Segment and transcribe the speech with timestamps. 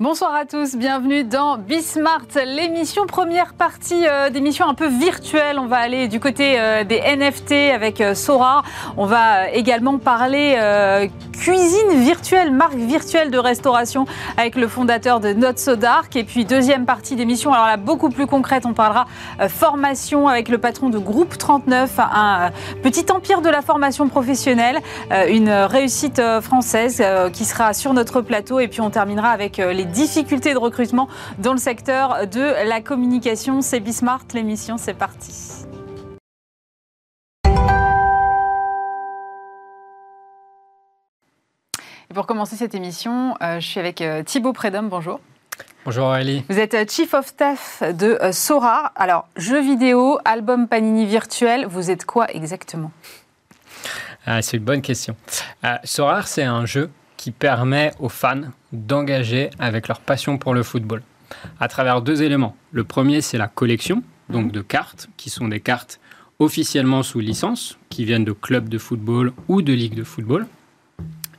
[0.00, 5.58] Bonsoir à tous, bienvenue dans Bismart, l'émission première partie euh, d'émission un peu virtuelle.
[5.58, 8.62] On va aller du côté euh, des NFT avec euh, Sora.
[8.96, 10.56] On va également parler
[11.40, 14.04] cuisine virtuelle, marque virtuelle de restauration
[14.36, 16.14] avec le fondateur de Not So Dark.
[16.14, 19.06] Et puis deuxième partie d'émission, alors là beaucoup plus concrète, on parlera
[19.40, 24.06] euh, formation avec le patron de Groupe 39, un euh, petit empire de la formation
[24.08, 24.80] professionnelle,
[25.12, 28.60] euh, une réussite française qui sera sur notre plateau.
[28.60, 33.62] Et puis on terminera avec les difficultés de recrutement dans le secteur de la communication.
[33.62, 35.69] C'est Bismart, l'émission, c'est parti.
[42.20, 45.20] Pour commencer cette émission, euh, je suis avec euh, Thibaut Prédhomme, bonjour.
[45.86, 46.44] Bonjour Aurélie.
[46.50, 48.92] Vous êtes euh, Chief of Staff de Sora.
[48.94, 52.92] Alors, jeux vidéo, album Panini virtuel, vous êtes quoi exactement?
[54.26, 55.16] Ah, c'est une bonne question.
[55.64, 60.62] Euh, Sorare, c'est un jeu qui permet aux fans d'engager avec leur passion pour le
[60.62, 61.02] football
[61.58, 62.54] à travers deux éléments.
[62.70, 66.00] Le premier, c'est la collection, donc de cartes, qui sont des cartes
[66.38, 70.46] officiellement sous licence, qui viennent de clubs de football ou de ligues de football.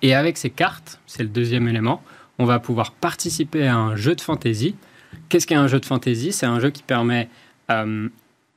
[0.01, 2.01] Et avec ces cartes, c'est le deuxième élément,
[2.39, 4.75] on va pouvoir participer à un jeu de fantasy.
[5.29, 6.31] Qu'est-ce qu'un jeu de fantasy?
[6.31, 7.29] C'est un jeu qui permet
[7.69, 8.09] euh,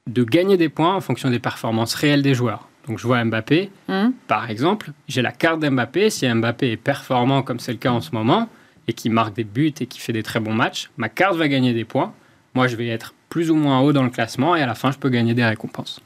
[0.06, 2.68] de gagner des points en fonction des performances réelles des joueurs.
[2.86, 6.10] Donc je vois Mbappé, Hmm par exemple, j'ai la carte d'Mbappé.
[6.10, 8.48] Si Mbappé est performant comme c'est le cas en ce moment,
[8.88, 11.48] et qui marque des buts et qui fait des très bons matchs, ma carte va
[11.48, 12.12] gagner des points.
[12.54, 14.90] Moi, je vais être plus ou moins haut dans le classement et à la fin,
[14.90, 16.00] je peux gagner des récompenses.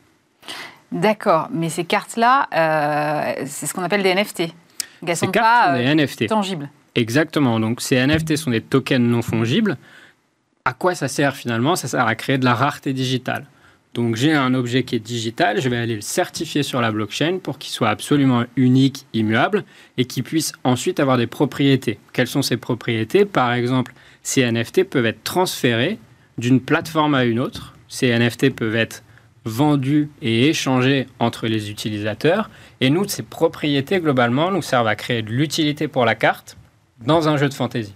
[0.91, 4.55] D'accord, mais ces cartes-là, euh, c'est ce qu'on appelle des NFT.
[5.07, 6.27] Elles Ces cartes pas sont euh, des NFT.
[6.29, 6.71] tangibles.
[6.95, 7.61] Exactement.
[7.61, 9.77] Donc, ces NFT sont des tokens non fongibles.
[10.65, 11.77] À quoi ça sert finalement?
[11.77, 13.47] Ça sert à créer de la rareté digitale.
[13.95, 17.39] Donc, j'ai un objet qui est digital, je vais aller le certifier sur la blockchain
[17.43, 19.65] pour qu'il soit absolument unique, immuable
[19.97, 21.99] et qu'il puisse ensuite avoir des propriétés.
[22.13, 23.25] Quelles sont ces propriétés?
[23.25, 25.99] Par exemple, ces NFT peuvent être transférés
[26.37, 27.75] d'une plateforme à une autre.
[27.89, 29.03] Ces NFT peuvent être
[29.49, 32.51] vendus et échangés entre les utilisateurs.
[32.81, 36.57] Et nous, ces propriétés, globalement, nous servent à créer de l'utilité pour la carte
[37.05, 37.95] dans un jeu de fantasy.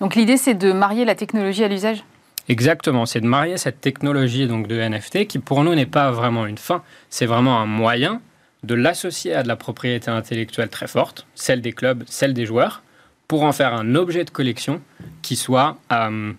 [0.00, 2.04] Donc l'idée, c'est de marier la technologie à l'usage?
[2.48, 6.46] Exactement, c'est de marier cette technologie donc de NFT qui pour nous n'est pas vraiment
[6.46, 8.22] une fin, c'est vraiment un moyen
[8.62, 12.82] de l'associer à de la propriété intellectuelle très forte, celle des clubs, celle des joueurs,
[13.28, 14.80] pour en faire un objet de collection
[15.20, 16.32] qui soit euh,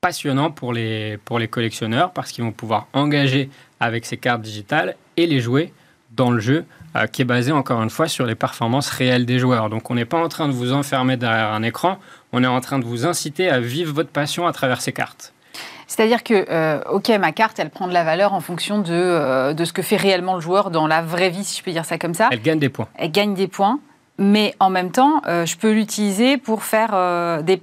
[0.00, 4.96] passionnant pour les, pour les collectionneurs parce qu'ils vont pouvoir engager avec ces cartes digitales
[5.16, 5.72] et les jouer
[6.12, 6.64] dans le jeu
[6.94, 9.68] euh, qui est basé encore une fois sur les performances réelles des joueurs.
[9.68, 11.98] Donc on n'est pas en train de vous enfermer derrière un écran,
[12.32, 15.32] on est en train de vous inciter à vivre votre passion à travers ces cartes.
[15.88, 19.54] C'est-à-dire que, euh, ok, ma carte, elle prend de la valeur en fonction de, euh,
[19.54, 21.84] de ce que fait réellement le joueur dans la vraie vie, si je peux dire
[21.84, 22.28] ça comme ça.
[22.32, 22.88] Elle gagne des points.
[22.96, 23.78] Elle gagne des points,
[24.18, 27.62] mais en même temps, euh, je peux l'utiliser pour faire euh, des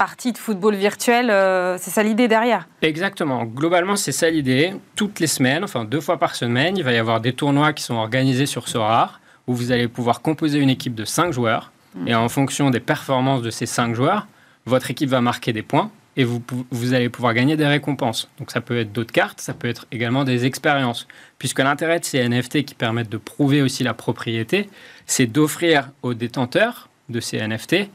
[0.00, 1.28] parties de football virtuel.
[1.28, 2.66] euh, c'est ça l'idée derrière?
[2.80, 3.44] Exactement.
[3.44, 4.72] Globalement, c'est ça l'idée.
[4.96, 7.82] Toutes les semaines, enfin deux fois par semaine, il va y avoir des tournois qui
[7.82, 11.70] sont organisés sur Sorare où vous allez pouvoir composer une équipe de 5 joueurs.
[12.06, 14.26] Et en fonction des performances de ces 5 joueurs,
[14.64, 18.30] votre équipe va marquer des points et vous, vous allez pouvoir gagner des récompenses.
[18.38, 21.08] Donc ça peut être d'autres cartes, ça peut être également des expériences.
[21.38, 24.70] Puisque l'intérêt de ces NFT qui permettent de prouver aussi la propriété,
[25.04, 27.90] c'est d'offrir aux détenteurs de ces NFT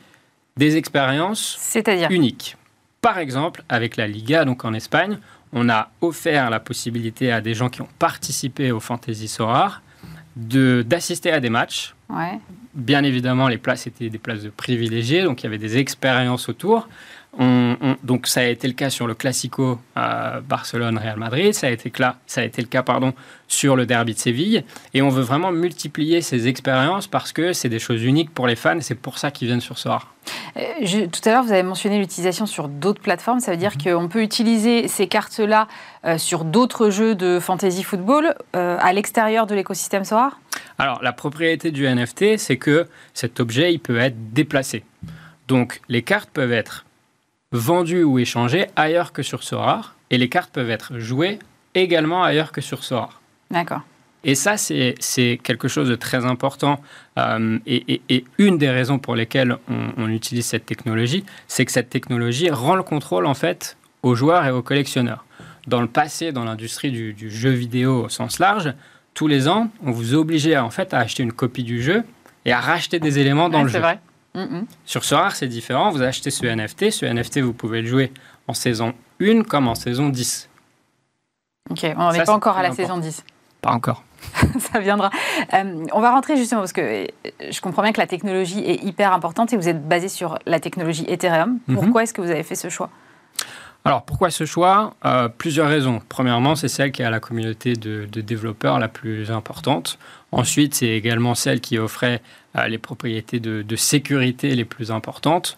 [0.58, 2.56] des expériences C'est-à-dire unique.
[3.02, 5.20] Par exemple, avec la Liga, donc en Espagne,
[5.52, 9.82] on a offert la possibilité à des gens qui ont participé au Fantasy Sorare
[10.38, 11.94] de- d'assister à des matchs.
[12.10, 12.40] Ouais.
[12.74, 16.48] Bien évidemment, les places étaient des places de privilégiés, donc il y avait des expériences
[16.50, 16.88] autour.
[17.38, 21.68] On- on- donc ça a été le cas sur le Classico euh, Barcelone-Real Madrid, ça
[21.68, 21.92] a été,
[22.28, 23.14] ça a été le cas pardon,
[23.48, 24.64] sur le derby de Séville,
[24.94, 28.56] et on veut vraiment multiplier ces expériences parce que c'est des choses uniques pour les
[28.56, 30.14] fans, et c'est pour ça qu'ils viennent sur Sorare.
[30.58, 33.40] Euh, je- tout à l'heure, vous avez mentionné l'utilisation sur d'autres plateformes.
[33.42, 35.68] Ça veut dire qu'on peut utiliser ces cartes-là
[36.06, 40.32] euh, sur d'autres jeux de fantasy football euh, à l'extérieur de l'écosystème Sora?
[40.80, 44.84] Alors, la propriété du NFT, c'est que cet objet, il peut être déplacé.
[45.48, 46.85] Donc, les cartes peuvent être
[47.56, 51.40] vendues ou échangées ailleurs que sur Sorare, et les cartes peuvent être jouées
[51.74, 53.22] également ailleurs que sur Sorare.
[53.52, 53.82] D'accord.
[54.24, 56.80] Et ça, c'est c'est quelque chose de très important.
[57.18, 61.64] euh, et, et- et une des raisons pour lesquelles on, on utilise cette technologie, c'est
[61.66, 65.24] que cette technologie rend le contrôle, en fait, aux joueurs et aux collectionneurs.
[65.68, 68.74] Dans le passé, dans l'industrie du, du jeu vidéo au sens large,
[69.14, 72.04] tous les ans, on vous obligeait en fait à acheter une copie du jeu
[72.46, 73.82] et à racheter des éléments dans Ouais, le c'est jeu.
[73.84, 74.00] vrai.
[74.36, 74.66] Mhm.
[74.86, 75.90] Sur Sorare, c'est différent.
[75.92, 76.92] Vous achetez ce NFT.
[76.92, 78.12] Ce NFT, vous pouvez le jouer
[78.48, 80.50] en saison 1 comme en saison 10.
[81.72, 83.24] Ok, on n'en est pas encore à la saison 10.
[83.62, 84.04] Pas encore.
[84.60, 85.10] ça viendra.
[85.54, 87.08] Euh, on va rentrer justement parce que
[87.50, 90.60] je comprends bien que la technologie est hyper importante et vous êtes basé sur la
[90.60, 91.60] technologie Ethereum.
[91.68, 91.76] Mhm.
[91.76, 92.90] Pourquoi est-ce que vous avez fait ce choix?
[93.84, 94.96] Alors pourquoi ce choix?
[95.06, 96.02] Euh, Plusieurs raisons.
[96.10, 100.00] Premièrement, c'est celle qui a la communauté de, développeurs la plus importante.
[100.36, 102.22] Ensuite, c'est également celle qui offrait
[102.58, 105.58] euh, les propriétés de, de, sécurité les plus importantes.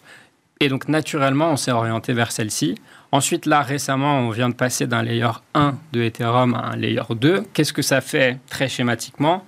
[0.60, 2.76] Et donc naturellement, on s'est orienté vers celle-ci.
[3.10, 7.02] Ensuite, là, récemment, on vient de passer d'un layer 1 de Ethereum à un layer
[7.10, 7.42] 2.
[7.52, 9.44] Qu'est-ce que ça fait très schématiquement?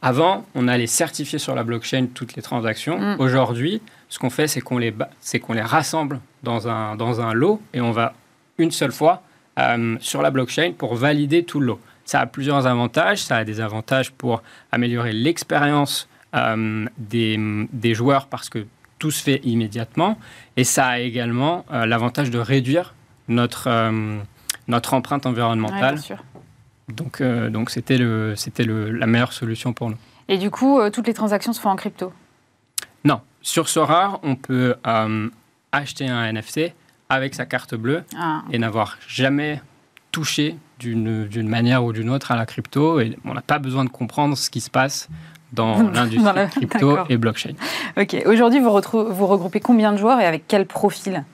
[0.00, 3.00] Avant, on allait certifier sur la blockchain toutes les transactions.
[3.00, 3.16] Mm.
[3.18, 4.94] Aujourd'hui, ce qu'on fait, c'est qu'on les,
[5.50, 8.14] les rassemble dans un, dans un lot et on va
[8.58, 9.22] une seule fois
[9.58, 11.80] euh, sur la blockchain pour valider tout le lot.
[12.08, 13.22] Ça a plusieurs avantages.
[13.22, 17.38] Ça a des avantages pour améliorer l'expérience euh, des,
[17.70, 18.66] des joueurs parce que
[18.98, 20.18] tout se fait immédiatement.
[20.56, 22.94] Et ça a également euh, l'avantage de réduire
[23.28, 24.18] notre, euh,
[24.68, 25.98] notre empreinte environnementale.
[26.88, 29.98] donc, euh, donc c'était le, c'était le, la meilleure solution pour nous.
[30.28, 32.10] Et du coup, toutes les transactions se font en crypto?
[33.04, 33.20] Non.
[33.42, 34.76] Sur Sorare, on peut
[35.72, 36.72] acheter un NFT
[37.10, 38.42] avec sa carte bleue ah.
[38.50, 39.60] et n'avoir jamais
[40.12, 43.00] touché d'une manière ou d'une autre à la crypto.
[43.00, 45.08] Et on n'a pas besoin de comprendre ce qui se passe
[45.52, 47.54] dans l'industrie crypto et blockchain.
[47.96, 48.16] Ok.
[48.26, 51.24] Aujourd'hui, vous, vous regroupez combien de joueurs et avec quel profil?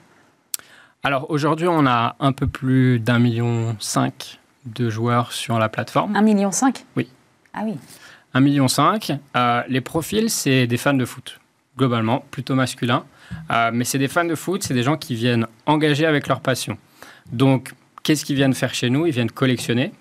[1.03, 6.15] Alors aujourd'hui, on a un peu plus d'un million cinq de joueurs sur la plateforme.
[6.15, 6.85] Un million cinq?
[6.95, 7.07] Oui.
[7.53, 7.75] Ah oui.
[8.33, 9.13] Un million cinq.
[9.35, 11.39] Euh, les profils, c'est des fans de foot,
[11.77, 13.03] globalement, plutôt masculins.
[13.51, 16.41] Euh, mais c'est des fans de foot, c'est des gens qui viennent engager avec leur
[16.41, 16.77] passion.
[17.31, 17.73] Donc,
[18.05, 19.05] qu'est-ce qu'ils viennent faire chez nous?
[19.05, 19.91] Ils viennent collectionner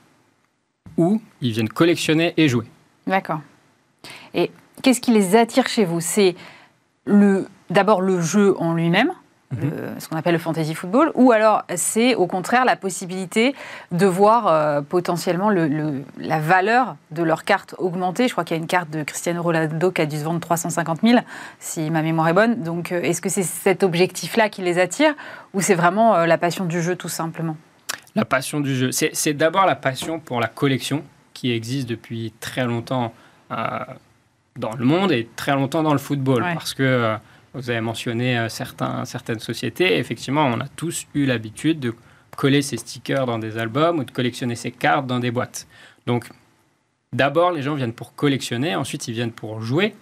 [0.97, 2.67] ou ils viennent collectionner et jouer.
[3.09, 3.41] D'accord.
[4.35, 4.53] Et
[4.83, 6.01] qu'est-ce qui les attire chez vous?
[6.01, 6.37] C'est
[7.07, 9.11] le, d'abord le jeu en lui-même,
[9.53, 9.99] mhm.
[9.99, 13.55] ce qu'on appelle le fantasy football, ou alors c'est au contraire la possibilité
[13.91, 18.29] de voir euh, potentiellement le, la valeur de leur carte augmenter.
[18.29, 20.41] Je crois qu'il y a une carte de Cristiano Ronaldo qui a dû se vendre
[20.41, 21.21] 350 000,
[21.59, 22.63] si ma mémoire est bonne.
[22.63, 25.15] Donc euh, est-ce que c'est cet objectif-là qui les attire,
[25.55, 27.57] ou c'est vraiment euh, la passion du jeu tout simplement?
[28.17, 28.91] La passion du jeu.
[28.93, 33.13] C'est, d'abord la passion pour la collection qui existe depuis très longtemps
[34.57, 36.43] dans le monde et très longtemps dans le football.
[36.55, 37.17] Parce que euh,
[37.55, 39.99] vous avez mentionné euh, certains, certaines sociétés.
[39.99, 41.95] Effectivement, on a tous eu l'habitude de
[42.37, 45.67] coller ses stickers dans des albums ou de collectionner ses cartes dans des boîtes.
[46.07, 46.29] Donc,
[47.13, 49.95] d'abord, les gens viennent pour collectionner, ensuite, ils viennent pour jouer.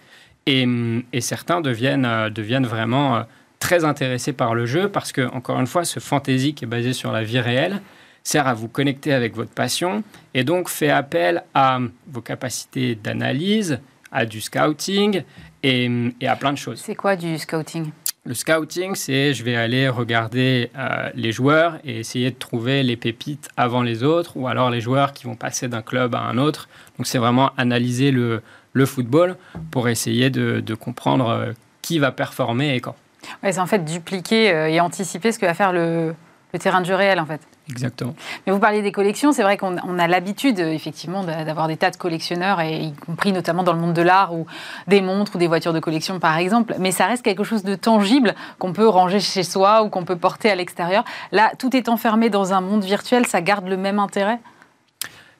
[0.45, 0.67] Et,
[1.13, 3.23] et certains deviennent, euh, deviennent vraiment
[3.59, 6.91] très intéressés par le jeu parce que, encore une fois, ce fantasy qui est basé
[6.93, 7.81] sur la vie réelle
[8.23, 10.03] sert à vous connecter avec votre passion
[10.33, 13.79] et donc fait appel à vos capacités d'analyse,
[14.11, 15.23] à du scouting
[15.63, 15.89] et,
[16.25, 16.81] à plein de choses.
[16.83, 17.91] C'est quoi du scouting?
[18.25, 22.95] Le scouting, c'est je vais aller regarder euh, les joueurs et essayer de trouver les
[22.95, 26.37] pépites avant les autres, ou alors les joueurs qui vont passer d'un club à un
[26.37, 26.69] autre.
[26.97, 28.41] Donc c'est vraiment analyser le,
[28.71, 29.35] le, football
[29.71, 32.95] pour essayer de, de comprendre euh, qui va performer et quand.
[33.43, 36.15] Ouais, c'est en fait dupliquer euh, et anticiper ce que va faire le,
[36.53, 37.41] le terrain de jeu réel en fait.
[37.69, 38.15] Exactement.
[38.45, 41.97] Mais vous parliez des collections, c'est vrai qu'on a l'habitude effectivement d'avoir des tas de
[41.97, 44.45] collectionneurs, et y compris notamment dans le monde de l'art ou
[44.87, 47.75] des montres ou des voitures de collection par exemple, mais ça reste quelque chose de
[47.75, 51.03] tangible qu'on peut ranger chez soi ou qu'on peut porter à l'extérieur.
[51.31, 54.39] Là, tout est enfermé dans un monde virtuel, ça garde le même intérêt?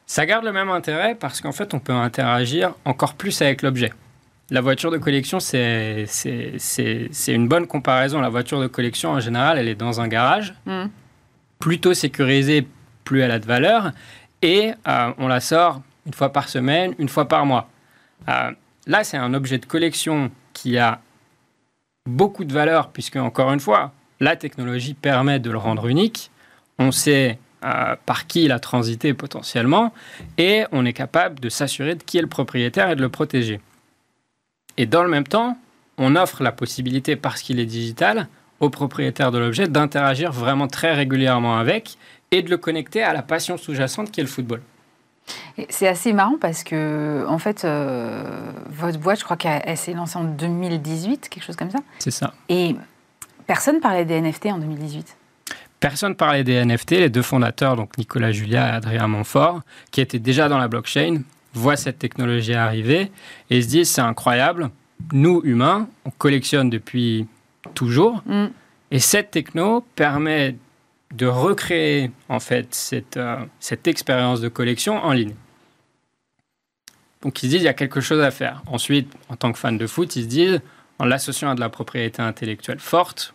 [0.05, 3.93] Ça garde le même intérêt parce qu'en fait on peut interagir encore plus avec l'objet.
[4.49, 6.05] La voiture de collection, c'est
[7.27, 8.19] une bonne comparaison.
[8.19, 10.53] La voiture de collection, en général, elle est dans un garage.
[10.65, 10.85] Mmh
[11.63, 12.67] plutôt sécurisée,
[13.05, 13.93] plus elle a de valeur.
[14.41, 17.69] Et euh, on la sort une fois par semaine, une fois par mois.
[18.27, 18.51] Euh,
[18.85, 20.99] là, c'est un objet de collection qui a
[22.05, 26.31] beaucoup de valeur, puisque, encore une fois, la technologie permet de le rendre unique.
[26.79, 29.93] On sait euh, par qui il a transité potentiellement,
[30.37, 33.61] et on est capable de s'assurer de qui est le propriétaire et de le protéger.
[34.75, 35.57] Et dans le même temps,
[35.97, 38.27] on offre la possibilité, parce qu'il est digital,
[38.59, 41.97] au propriétaire de l'objet d'interagir vraiment très régulièrement avec
[42.31, 44.61] et de le connecter à la passion sous-jacente qui est le football.
[45.69, 50.17] C'est assez marrant parce que, en fait, euh, votre boîte, je crois qu'elle s'est lancée
[50.17, 51.79] en 2018, quelque chose comme ça.
[51.99, 52.33] C'est ça.
[52.49, 52.75] Et
[53.45, 55.15] personne parlait des NFT en 2018.
[55.79, 56.91] Personne parlait des NFT.
[56.91, 61.21] Les deux fondateurs, donc Nicolas Julia et Adrien Montfort, qui étaient déjà dans la blockchain,
[61.53, 63.11] voient cette technologie arriver
[63.49, 64.69] et se disent c'est incroyable.
[65.11, 67.27] Nous, humains, on collectionne depuis
[67.73, 68.21] toujours.
[68.25, 68.47] Mm.
[68.91, 70.55] Et cette techno permet
[71.13, 75.35] de recréer en fait cette, euh, cette expérience de collection en ligne.
[77.21, 78.63] Donc ils se disent il y a quelque chose à faire.
[78.67, 80.61] Ensuite, en tant que fan de foot, ils se disent
[80.99, 83.33] en l'associant à de la propriété intellectuelle forte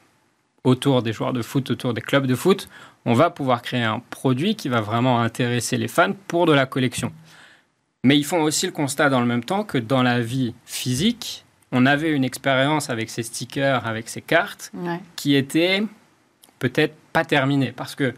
[0.64, 2.68] autour des joueurs de foot, autour des clubs de foot,
[3.04, 6.66] on va pouvoir créer un produit qui va vraiment intéresser les fans pour de la
[6.66, 7.12] collection.
[8.04, 11.44] Mais ils font aussi le constat dans le même temps que dans la vie physique,
[11.72, 14.72] on avait une expérience avec ces stickers, avec ces cartes,
[15.16, 15.82] qui était
[16.58, 17.72] peut-être pas terminée.
[17.72, 18.14] Parce que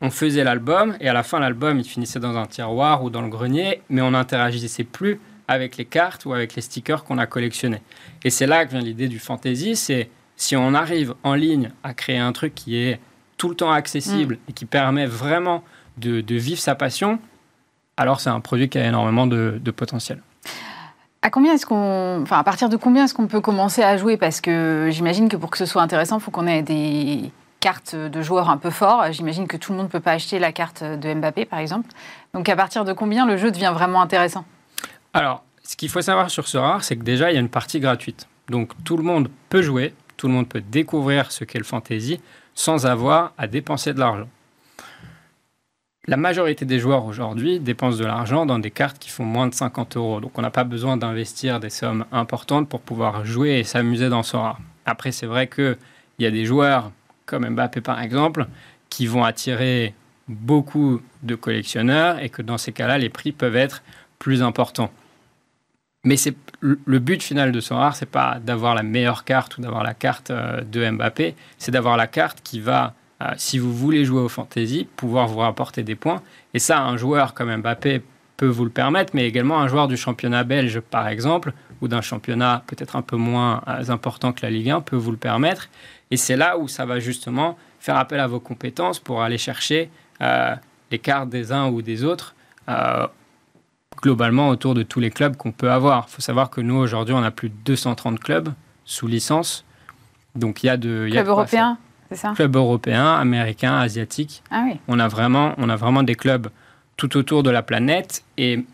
[0.00, 3.22] on faisait l'album et à la fin, l'album, il finissait dans un tiroir ou dans
[3.22, 5.18] le grenier, mais on n'interagissait plus
[5.48, 7.82] avec les cartes ou avec les stickers qu'on a collectionnés.
[8.22, 11.94] Et c'est là que vient l'idée du fantasy, c'est si on arrive en ligne à
[11.94, 13.00] créer un truc qui est
[13.36, 14.38] tout le temps accessible mm.
[14.48, 15.64] et qui permet vraiment
[15.96, 17.18] de, vivre sa passion,
[17.96, 20.20] alors c'est un produit qui a énormément de, potentiel.
[21.24, 24.18] À combien est-ce qu'on, enfin à partir de combien est-ce qu'on peut commencer à jouer?
[24.18, 27.96] Parce que j'imagine que pour que ce soit intéressant, il faut qu'on ait des cartes
[27.96, 29.10] de joueurs un peu forts.
[29.10, 31.88] J'imagine que tout le monde ne peut pas acheter la carte de Mbappé, par exemple.
[32.34, 34.44] Donc à partir de combien le jeu devient vraiment intéressant?
[35.14, 37.48] Alors, ce qu'il faut savoir sur ce rare, c'est que déjà il y a une
[37.48, 38.28] partie gratuite.
[38.50, 42.20] Donc tout le monde peut jouer, tout le monde peut découvrir ce qu'est le fantasy
[42.54, 44.28] sans avoir à dépenser de l'argent.
[46.06, 49.54] La majorité des joueurs aujourd'hui dépensent de l'argent dans des cartes qui font moins de
[49.54, 50.20] 50 euros.
[50.20, 54.22] Donc on n'a pas besoin d'investir des sommes importantes pour pouvoir jouer et s'amuser dans
[54.22, 54.58] Sora.
[54.84, 55.78] Après, c'est vrai qu'il
[56.18, 56.90] y a des joueurs,
[57.24, 58.46] comme Mbappé par exemple,
[58.90, 59.94] qui vont attirer
[60.28, 63.82] beaucoup de collectionneurs et que dans ces cas-là, les prix peuvent être
[64.18, 64.90] plus importants.
[66.04, 66.16] Mais
[66.60, 69.94] le but final de ce rare, c'est pas d'avoir la meilleure carte ou d'avoir la
[69.94, 72.92] carte euh, de Mbappé, c'est d'avoir la carte qui va,
[73.24, 76.22] euh, si vous voulez jouer au fantasy, pouvoir vous rapporter des points.
[76.52, 78.02] Et ça, un joueur comme Mbappé
[78.36, 82.00] peut vous le permettre, mais également un joueur du championnat belge, par exemple, ou d'un
[82.00, 85.68] championnat peut-être un peu moins euh, important que la Ligue 1, peut vous le permettre.
[86.10, 89.90] Et c'est là où ça va justement faire appel à vos compétences pour aller chercher
[90.90, 92.34] les cartes des uns ou des autres
[94.00, 96.06] globalement autour de tous les clubs qu'on peut avoir.
[96.08, 98.50] Il faut savoir que nous, aujourd'hui, on a plus de 230 clubs
[98.84, 99.64] sous licence.
[100.34, 101.08] Donc il y a de...
[101.10, 101.78] Clubs européens,
[102.14, 104.42] ça Clubs européens, américains, asiatiques.
[104.50, 104.78] Ah oui.
[104.88, 106.48] On a, vraiment, on a vraiment des clubs
[106.96, 108.64] tout autour de la planète et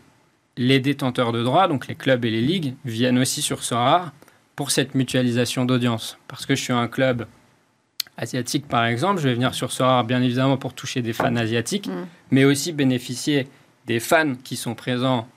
[0.57, 4.11] les détenteurs de droits, donc les clubs et les ligues, viennent aussi sur Sora
[4.55, 6.17] pour cette mutualisation d'audience.
[6.27, 7.25] Parce que je suis un club
[8.17, 11.87] asiatique, par exemple, je vais venir sur Sora bien évidemment pour toucher des fans asiatiques,
[11.87, 12.05] mm.
[12.31, 13.47] mais aussi bénéficier
[13.87, 15.27] des fans qui sont présents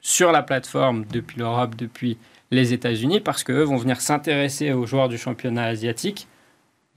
[0.00, 2.16] sur la plateforme depuis l'Europe, depuis
[2.50, 6.26] les États-Unis, parce qu'eux vont venir s'intéresser aux joueurs du championnat asiatique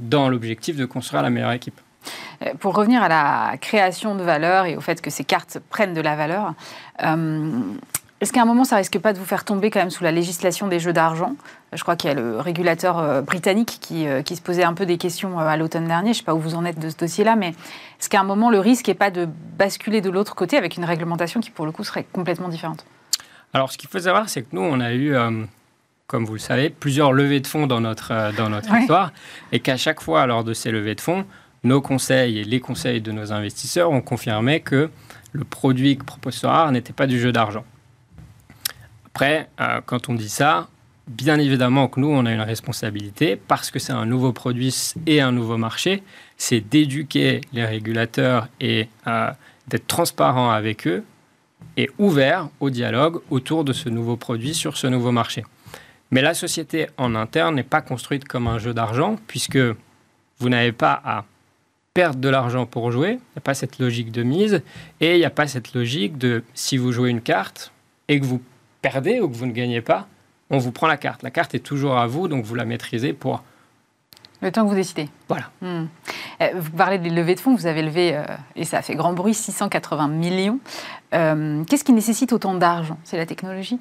[0.04, 1.80] dans l'objectif de construire la meilleure équipe.
[2.42, 5.94] Euh, pour revenir à la création de valeur et au fait que ces cartes prennent
[5.94, 6.54] de la valeur,
[7.04, 7.62] euh,
[8.24, 10.14] est-ce qu'à un moment, ça risque pas de vous faire tomber quand même sous la
[10.14, 11.36] législation des jeux d'argent?
[11.74, 14.74] Je crois qu'il y a le régulateur euh, britannique qui, euh, qui, se posait un
[14.74, 16.14] peu des questions euh, à l'automne dernier.
[16.14, 18.24] Je ne sais pas où vous en êtes de ce dossier-là, mais est-ce qu'à un
[18.24, 21.66] moment, le risque n'est pas de basculer de l'autre côté avec une réglementation qui, pour
[21.66, 22.86] le coup, serait complètement différente?
[23.52, 25.18] Alors, ce qu'il faut savoir, c'est que nous, on a eu,
[26.08, 29.12] comme vous le savez, plusieurs levées de fonds dans notre, dans notre histoire,
[29.52, 31.26] et qu'à chaque fois, lors de ces levées de fonds,
[31.64, 34.90] nos conseils et les conseils de nos investisseurs ont confirmé que
[35.32, 37.64] le produit que propose Sorar n'était pas du jeu d'argent.
[39.08, 40.68] Après, euh, quand on dit ça,
[41.08, 45.22] bien évidemment que nous, on a une responsabilité parce que c'est un nouveau produit et
[45.22, 46.04] un nouveau marché,
[46.38, 49.32] c'est d'éduquer les régulateurs et euh,
[49.68, 51.04] d'être transparent avec eux
[51.78, 55.44] et ouvert au dialogue autour de ce nouveau produit sur ce nouveau marché.
[56.14, 60.72] Mais la société en interne n'est pas construite comme un jeu d'argent puisque vous n'avez
[60.72, 61.26] pas à
[61.96, 64.62] perdre de l'argent pour jouer, il n'y a pas cette logique de mise
[65.02, 67.72] et il n'y a pas cette logique de si vous jouez une carte
[68.10, 68.44] et que vous
[68.84, 70.08] perdez ou que vous ne gagnez pas,
[70.52, 71.24] on vous prend la carte.
[71.24, 73.44] La carte est toujours à vous, donc vous la maîtrisez pour...
[74.44, 75.10] Le temps que vous décidez.
[75.28, 75.50] Voilà.
[75.62, 75.86] Hmm.
[76.42, 78.24] Euh, vous parlez des levées de fonds, vous avez levé, euh,
[78.56, 80.60] et ça a fait grand bruit, 680 millions.
[81.16, 83.00] Euh, qu'est-ce qui nécessite autant d'argent?
[83.04, 83.80] C'est la technologie?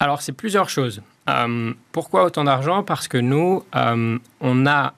[0.00, 1.02] Alors, c'est plusieurs choses.
[1.92, 2.82] pourquoi autant d'argent?
[2.82, 4.94] Parce que nous, on a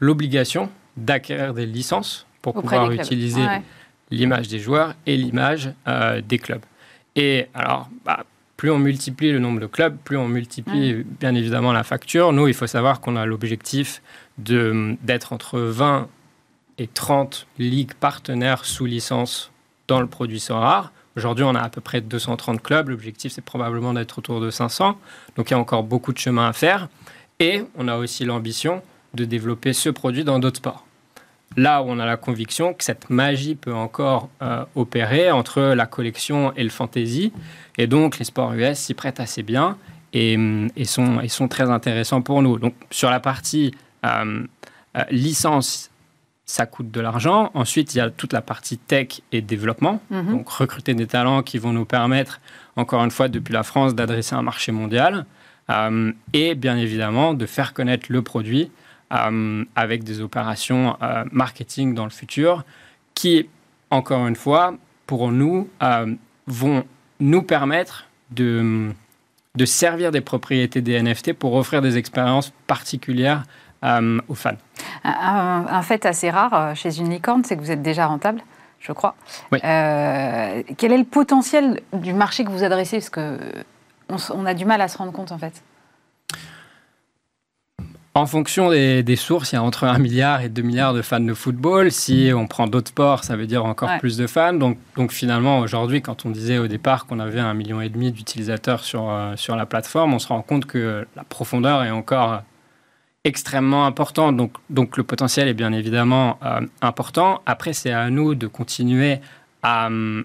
[0.00, 3.44] l'obligation d'acquérir des licences pour pouvoir utiliser
[4.10, 5.72] l'image des joueurs et l'image
[6.24, 6.62] des clubs.
[7.16, 8.24] Et alors, bah,
[8.56, 12.32] plus on multiplie le nombre de clubs, plus on multiplie bien évidemment la facture.
[12.32, 14.02] Nous, il faut savoir qu'on a l'objectif
[14.38, 16.08] d'être entre 20
[16.78, 19.50] et 30 ligues partenaires sous licence
[19.88, 20.92] dans le produit Sorar.
[21.16, 22.88] Aujourd'hui, on a à peu près 230 clubs.
[22.88, 24.98] L'objectif, c'est probablement d'être autour de 500.
[25.36, 26.88] Donc, il y a encore beaucoup de chemin à faire.
[27.38, 28.82] Et on a aussi l'ambition
[29.14, 30.86] de développer ce produit dans d'autres sports
[31.56, 35.86] là où on a la conviction que cette magie peut encore euh, opérer entre la
[35.86, 37.32] collection et le fantasy.
[37.78, 39.76] Et donc, les sports US s'y prêtent assez bien
[40.12, 42.58] et, mm, sont, sont, très intéressants pour nous.
[42.58, 43.72] Donc, sur la partie
[44.04, 44.42] euh,
[44.96, 45.90] euh, licence,
[46.44, 47.50] ça coûte de l'argent.
[47.54, 50.02] Ensuite, il y a toute la partie tech et développement.
[50.10, 50.32] Mhm.
[50.32, 52.40] Donc, recruter des talents qui vont nous permettre,
[52.76, 55.26] encore une fois, depuis la France, d'adresser un marché mondial.
[56.34, 58.70] et bien évidemment, de faire connaître le produit
[59.12, 62.64] euh, avec des opérations euh, marketing dans le futur
[63.14, 63.46] qui,
[63.90, 64.74] encore une fois,
[65.06, 66.14] pour nous, euh,
[66.46, 66.84] vont
[67.20, 68.90] nous permettre de,
[69.54, 73.44] de servir des propriétés des NFT pour offrir des expériences particulières
[73.84, 74.50] euh, aux fans.
[75.04, 78.42] Un, fait assez rare euh, chez une licorne, c'est que vous êtes déjà rentable
[78.82, 79.14] je crois.
[79.52, 82.98] Euh, quel est le potentiel du marché que vous adressez?
[82.98, 83.38] Parce qu'on
[84.34, 85.62] on a du mal à se rendre compte, en fait.
[88.14, 91.18] En fonction des, sources, il y a entre 1 milliard et 2 milliards de fans
[91.18, 91.90] de football.
[91.90, 94.52] Si on prend d'autres sports, ça veut dire encore plus de fans.
[94.52, 98.12] Donc, donc finalement, aujourd'hui, quand on disait au départ qu'on avait un million et demi
[98.12, 102.42] d'utilisateurs sur, euh, sur la plateforme, on se rend compte que la profondeur est encore
[103.24, 104.36] extrêmement importante.
[104.36, 107.42] Donc, donc le potentiel est bien évidemment euh, important.
[107.46, 109.20] Après, c'est à nous de continuer
[109.62, 110.24] à hum,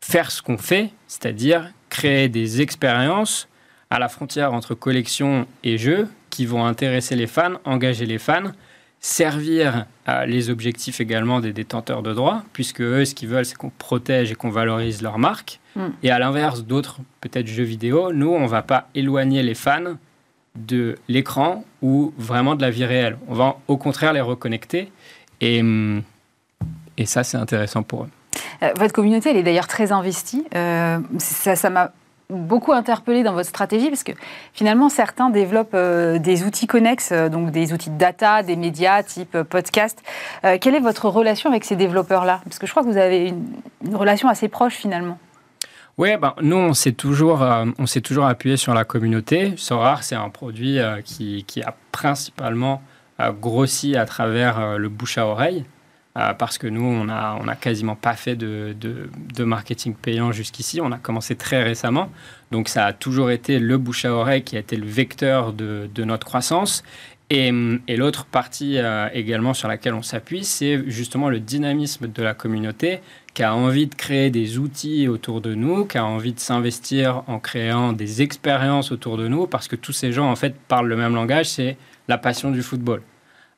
[0.00, 3.48] faire ce qu'on fait, c'est-à-dire créer des expériences
[3.90, 8.52] à la frontière entre collection et jeu qui vont intéresser les fans, engager les fans,
[9.00, 13.56] servir à les objectifs également des détenteurs de droits, puisque eux, ce qu'ils veulent, c'est
[13.56, 15.60] qu'on protège et qu'on valorise leur marque.
[15.76, 15.88] Mm.
[16.02, 19.96] Et à l'inverse d'autres, peut-être jeux vidéo, nous, on ne va pas éloigner les fans
[20.54, 23.16] de l'écran ou vraiment de la vie réelle.
[23.28, 24.92] On va au contraire les reconnecter
[25.40, 26.02] et, mm,
[26.98, 28.10] et ça, c'est intéressant pour eux.
[28.62, 30.44] Euh, votre communauté, elle est d'ailleurs très investie.
[30.54, 31.92] Euh, ça m'a
[32.30, 34.12] beaucoup interpellé dans votre stratégie parce que
[34.54, 39.36] finalement certains développent euh, des outils connexes, donc des outils de data, des médias type
[39.42, 40.02] podcast.
[40.60, 42.40] quelle est votre relation avec ces développeurs-là?
[42.44, 45.18] Parce que je crois que vous avez une, relation assez proche finalement.
[45.98, 47.46] Oui, ben, nous, on s'est toujours,
[47.86, 49.54] s'est toujours appuyé sur la communauté.
[49.56, 52.82] Sorar, c'est un produit qui, qui, a principalement
[53.40, 55.64] grossi à travers le bouche à oreille.
[56.18, 60.30] Euh, parce que nous, on n'a on a quasiment pas fait de, de, marketing payant
[60.30, 60.78] jusqu'ici.
[60.82, 62.10] On a commencé très récemment.
[62.50, 65.88] Donc, ça a toujours été le bouche à oreille qui a été le vecteur de,
[65.94, 66.82] de notre croissance.
[67.30, 67.50] Et,
[67.88, 72.34] et l'autre partie euh, également sur laquelle on s'appuie, c'est justement le dynamisme de la
[72.34, 73.00] communauté
[73.34, 77.22] qui a envie de créer des outils autour de nous, qui a envie de s'investir
[77.26, 80.88] en créant des expériences autour de nous, parce que tous ces gens, en fait, parlent
[80.88, 83.02] le même langage, c'est la passion du football.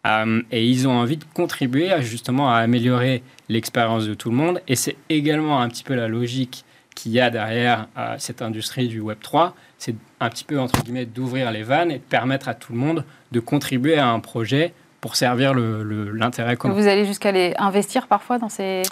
[0.07, 4.37] Euh, et ils ont envie de contribuer à, justement à améliorer l'expérience de tout le
[4.37, 4.61] monde.
[4.69, 8.89] Et c'est également un petit peu la logique qu'il y a derrière euh, cette industrie
[8.89, 9.57] du Web 3.
[9.85, 12.79] C'est un petit peu, entre guillemets, d'ouvrir les vannes et de permettre à tout le
[12.79, 16.73] monde de contribuer à un projet pour servir l'intérêt commun.
[16.73, 18.85] Vous allez jusqu'à aller investir parfois dans ces...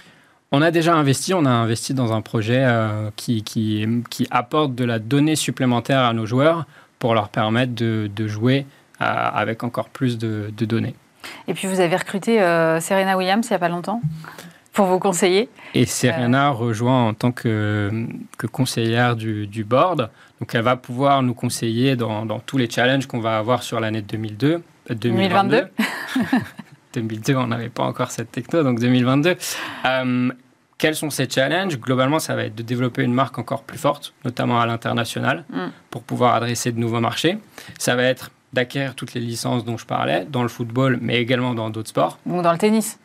[0.50, 4.74] On a déjà investi, on a investi dans un projet euh, qui, qui, qui, apporte
[4.74, 6.66] de la donnée supplémentaire à nos joueurs
[6.98, 8.66] pour leur permettre de, de jouer
[9.00, 10.94] avec encore plus de, de données.
[11.48, 14.02] Et puis vous avez recruté euh, Serena Williams il n'y a pas longtemps
[14.72, 15.48] pour vous conseiller.
[15.74, 18.06] Et Serena euh, rejoint en tant que,
[18.38, 20.10] que conseillère du, du, board.
[20.40, 23.80] Donc elle va pouvoir nous conseiller dans, dans tous les challenges qu'on va avoir sur
[23.80, 24.62] l'année 2002.
[24.90, 25.68] 2022.
[26.94, 29.36] 2002, on n'avait pas encore cette techno, donc 2022.
[29.86, 30.32] Euh,
[30.78, 31.78] quels sont ces challenges?
[31.78, 35.68] Globalement, ça va être de développer une marque encore plus forte, notamment à l'international, mm.
[35.90, 37.38] pour pouvoir adresser de nouveaux marchés.
[37.78, 41.54] Ça va être d'acquérir toutes les licences dont je parlais, dans le football, mais également
[41.54, 42.18] dans d'autres sports.
[42.26, 42.98] Ou dans le tennis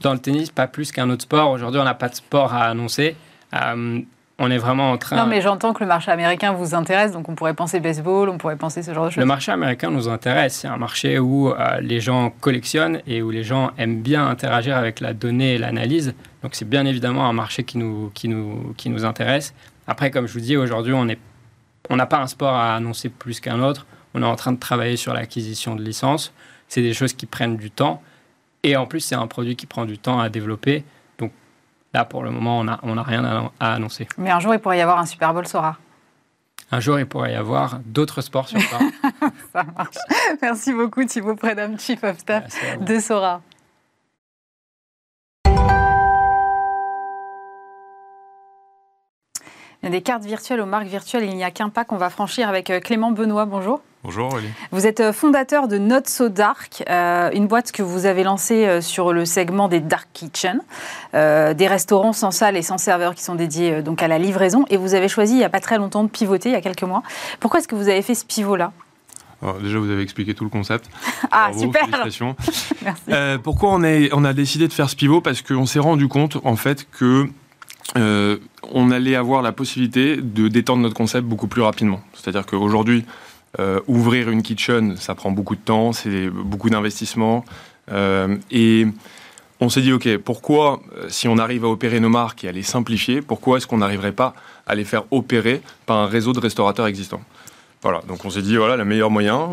[0.00, 1.50] Dans le tennis, pas plus qu'un autre sport.
[1.50, 3.14] Aujourd'hui, on n'a pas de sport à annoncer.
[3.54, 4.00] Euh,
[4.38, 5.16] on est vraiment en train.
[5.16, 8.38] Non, mais j'entends que le marché américain vous intéresse, donc on pourrait penser baseball, on
[8.38, 9.20] pourrait penser ce genre de choses.
[9.20, 10.54] Le marché américain nous intéresse.
[10.54, 14.76] C'est un marché où euh, les gens collectionnent et où les gens aiment bien interagir
[14.76, 16.14] avec la donnée et l'analyse.
[16.42, 19.54] Donc c'est bien évidemment un marché qui nous, qui nous, qui nous intéresse.
[19.86, 21.14] Après, comme je vous dis, aujourd'hui, on n'a
[21.90, 23.86] on pas un sport à annoncer plus qu'un autre.
[24.14, 26.32] On est en train de travailler sur l'acquisition de licences.
[26.66, 28.02] C'est des choses qui prennent du temps.
[28.62, 30.84] Et en plus, c'est un produit qui prend du temps à développer.
[31.18, 31.32] Donc
[31.92, 33.24] là, pour le moment, on n'a on a rien
[33.58, 34.06] à, annoncer.
[34.18, 35.76] Mais un jour, il pourrait y avoir un Super Bowl Sora.
[36.70, 38.84] Un jour, il pourrait y avoir d'autres sports sur Sora.
[39.52, 39.96] Ça marche.
[40.40, 42.44] Merci beaucoup, Thibaut Prédam, Chief of Staff
[42.80, 43.42] de Sora.
[49.82, 51.24] Il y a des cartes virtuelles aux marques virtuelles.
[51.24, 53.46] Il n'y a qu'un pas qu'on va franchir avec euh, Clément Benoît.
[53.46, 53.82] Bonjour.
[54.04, 54.48] Bonjour Oli.
[54.72, 58.80] Vous êtes euh, fondateur de Not So Dark, euh, une boîte que vous avez lancée
[58.80, 60.60] sur le segment des Dark Kitchen,
[61.12, 64.64] des restaurants sans salle et sans serveur qui sont dédiés donc à la livraison.
[64.70, 66.60] Et vous avez choisi il n'y a pas très longtemps de pivoter, il y a
[66.60, 67.02] quelques mois.
[67.38, 68.72] Pourquoi est-ce que vous avez fait ce pivot-là?
[69.60, 70.88] Déjà, vous avez expliqué tout le concept.
[71.30, 72.36] Ah, super Félicitations.
[72.82, 73.38] Merci.
[73.42, 75.20] pourquoi on, est, on a décidé de faire ce pivot?
[75.20, 77.26] Parce qu'on s'est rendu compte, en fait, que
[77.96, 78.38] euh,
[78.70, 82.00] on allait avoir la possibilité de détendre notre concept beaucoup plus rapidement.
[82.14, 83.04] C'est-à-dire qu'aujourd'hui,
[83.58, 87.44] euh, ouvrir une kitchen, ça prend beaucoup de temps, c'est beaucoup d'investissement.
[87.90, 88.86] Euh, et
[89.60, 92.62] on s'est dit, OK, pourquoi, si on arrive à opérer nos marques et à les
[92.62, 94.34] simplifier, pourquoi est-ce qu'on n'arriverait pas
[94.66, 97.22] à les faire opérer par un réseau de restaurateurs existants?
[97.82, 99.50] Voilà, donc on s'est dit, voilà, le meilleur moyen,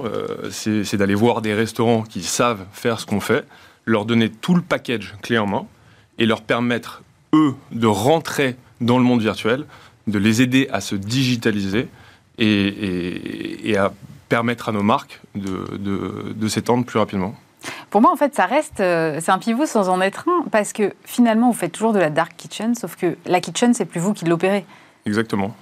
[0.51, 3.43] c'est d'aller voir des restaurants qui savent faire ce qu'on fait,
[3.85, 5.65] leur donner tout le package clé en main
[6.19, 7.01] et leur permettre
[7.33, 9.65] eux, de rentrer dans le monde virtuel,
[10.07, 11.87] de les aider à se digitaliser
[12.39, 13.91] et, à
[14.29, 17.35] permettre à nos marques de, s'étendre plus rapidement.
[17.89, 20.71] Pour moi, en fait, ça reste, euh, c'est un pivot sans en être un, parce
[20.71, 23.99] que finalement, vous faites toujours de la dark kitchen, sauf que la kitchen, c'est plus
[23.99, 24.65] vous qui l'opérez.
[25.05, 25.53] Exactement.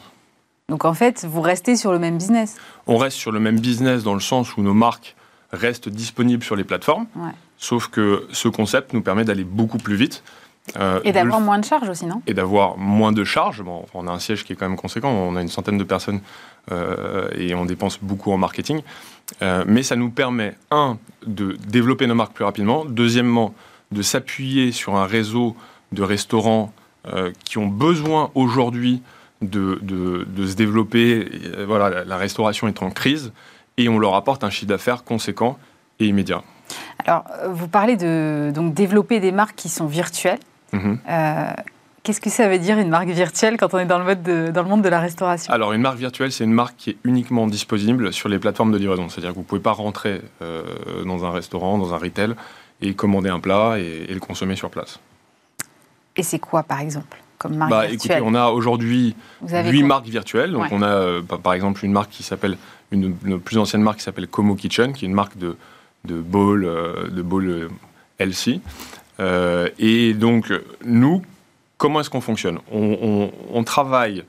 [0.70, 2.58] Donc en fait, vous restez sur le même business.
[2.86, 5.16] On reste sur le même business dans le sens où nos marques
[5.54, 7.08] restent disponibles sur les plateformes,
[7.58, 10.24] sauf que ce concept nous permet d'aller beaucoup plus vite.
[10.76, 12.22] Euh, et d'avoir moins de charges aussi, non?
[12.28, 13.62] Et d'avoir moins de charges.
[13.62, 15.84] Bon, on a un siège qui est quand même conséquent, on a une centaine de
[15.84, 16.20] personnes
[16.72, 18.82] euh, et on dépense beaucoup en marketing.
[19.42, 23.54] Euh, mais ça nous permet, un, de développer nos marques plus rapidement, deuxièmement,
[23.92, 25.56] de s'appuyer sur un réseau
[25.92, 26.74] de restaurants
[27.46, 29.02] qui ont besoin aujourd'hui
[29.42, 31.30] de, de, se développer.
[31.66, 33.32] voilà, la, restauration est en crise
[33.78, 35.58] et on leur apporte un chiffre d'affaires conséquent
[36.02, 36.44] et immédiat.
[37.06, 40.40] Alors, vous parlez de donc, développer des marques qui sont virtuelles.
[40.74, 41.00] Mhm.
[42.08, 44.64] Qu'est-ce que ça veut dire une marque virtuelle quand on est dans le, mode dans
[44.64, 45.52] le monde de la restauration?
[45.52, 48.78] Alors une marque virtuelle, c'est une marque qui est uniquement disponible sur les plateformes de
[48.78, 49.10] livraison.
[49.10, 50.64] C'est-à-dire que vous ne pouvez pas rentrer euh,
[51.06, 52.34] dans un restaurant, dans un retail,
[52.80, 55.02] et commander un plat et, le consommer sur place.
[56.16, 60.54] Et c'est quoi par exemple comme marque bah, Écoutez, on a aujourd'hui huit marques virtuelles.
[60.54, 62.58] Donc on a euh, par exemple une marque qui s'appelle,
[62.92, 65.58] une, plus ancienne marque qui s'appelle Como Kitchen, qui est une marque de,
[66.06, 67.68] de bowl, euh, de bowl
[69.20, 69.74] LC.
[69.80, 70.52] et donc
[70.86, 71.22] nous,
[71.78, 74.24] Comment est-ce qu'on fonctionne on, travaille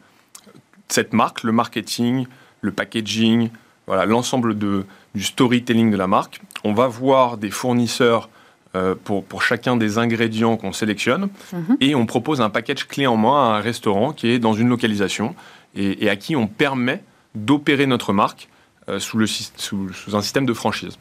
[0.89, 2.27] cette marque, le marketing,
[2.61, 3.51] le packaging,
[3.87, 6.41] voilà, l'ensemble du storytelling de la marque.
[6.65, 8.29] On va voir des fournisseurs
[8.77, 11.77] euh, pour, pour, chacun des ingrédients qu'on sélectionne mhm.
[11.81, 14.69] et on propose un package clé en main à un restaurant qui est dans une
[14.69, 15.35] localisation
[15.75, 17.03] et à qui on permet
[17.35, 18.58] d'opérer notre marque euh,
[18.99, 20.99] sous, le, sous, un système de franchise.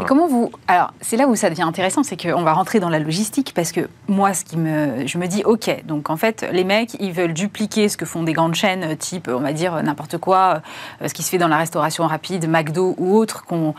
[0.00, 0.50] Et comment vous...
[0.68, 3.72] Alors, c'est là où ça devient intéressant, c'est qu'on va rentrer dans la logistique, parce
[3.72, 5.06] que moi, ce qui me...
[5.06, 8.22] je me dis, OK, donc en fait, les mecs, ils veulent dupliquer ce que font
[8.22, 10.62] des grandes chaînes, euh, type, on va dire, euh, n'importe quoi,
[11.04, 13.74] ce qui se fait dans la restauration rapide, McDo ou autre, qu'on...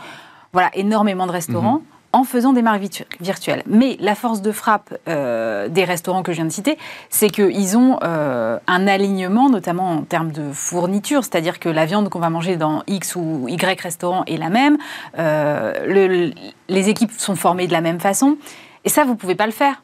[0.52, 1.78] Voilà, énormément de restaurants.
[1.78, 3.62] Mhm en faisant des marques virtuelles.
[3.66, 6.78] Mais la force de frappe euh, des restaurants que je viens de citer,
[7.10, 12.08] c'est qu'ils ont euh, un alignement, notamment en termes de fourniture, c'est-à-dire que la viande
[12.08, 14.78] qu'on va manger dans X ou Y restaurant est la même,
[15.18, 16.32] euh,
[16.68, 18.38] les équipes sont formées de la même façon,
[18.84, 19.82] et ça, vous ne pouvez pas le faire.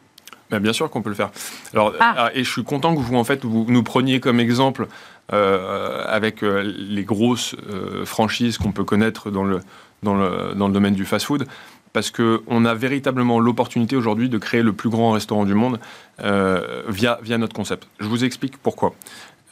[0.50, 1.30] bien sûr qu'on peut le faire.
[1.74, 2.14] Alors, ah.
[2.16, 4.86] Ah, et je suis content que vous, en fait, vous nous preniez comme exemple
[5.30, 7.56] avec les grosses
[8.04, 9.60] franchises qu'on peut connaître dans le,
[10.02, 11.46] dans le, dans le domaine du fast-food
[11.94, 15.78] parce qu'on a véritablement l'opportunité aujourd'hui de créer le plus grand restaurant du monde
[16.22, 17.86] euh, via, via notre concept.
[18.00, 18.94] Je vous explique pourquoi.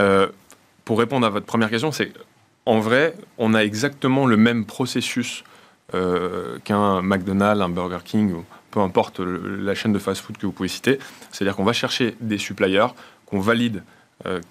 [0.00, 0.26] Euh,
[0.84, 2.12] pour répondre à votre première question, c'est
[2.66, 5.44] en vrai, on a exactement le même processus
[5.94, 10.52] euh, qu'un McDonald's, un Burger King, ou peu importe la chaîne de fast-food que vous
[10.52, 10.98] pouvez citer.
[11.30, 12.86] C'est-à-dire qu'on va chercher des suppliers
[13.26, 13.84] qu'on valide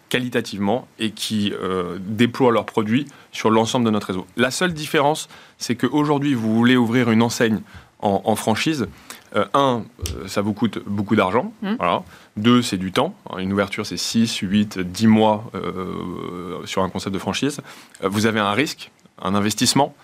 [0.10, 1.54] qualitativement et qui
[2.00, 4.26] déploient leurs produits sur l'ensemble de notre réseau.
[4.36, 7.62] La seule différence, c'est qu'aujourd'hui, vous voulez ouvrir une enseigne
[8.02, 8.88] en, franchise,
[9.36, 9.84] euh, un,
[10.16, 11.54] euh, ça vous coûte beaucoup d'argent.
[11.62, 11.76] Mmh.
[11.78, 12.04] Voilà.
[12.38, 13.16] Deux, c'est du temps.
[13.38, 17.62] Une ouverture, c'est 6, 8, 10 mois euh, sur un concept de franchise.
[18.02, 19.96] vous avez un risque, un investissement.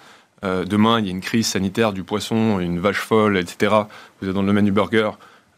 [0.43, 3.73] demain, il y a une crise sanitaire du poisson, une vache folle, etc.
[4.21, 5.11] Vous êtes dans le domaine du burger,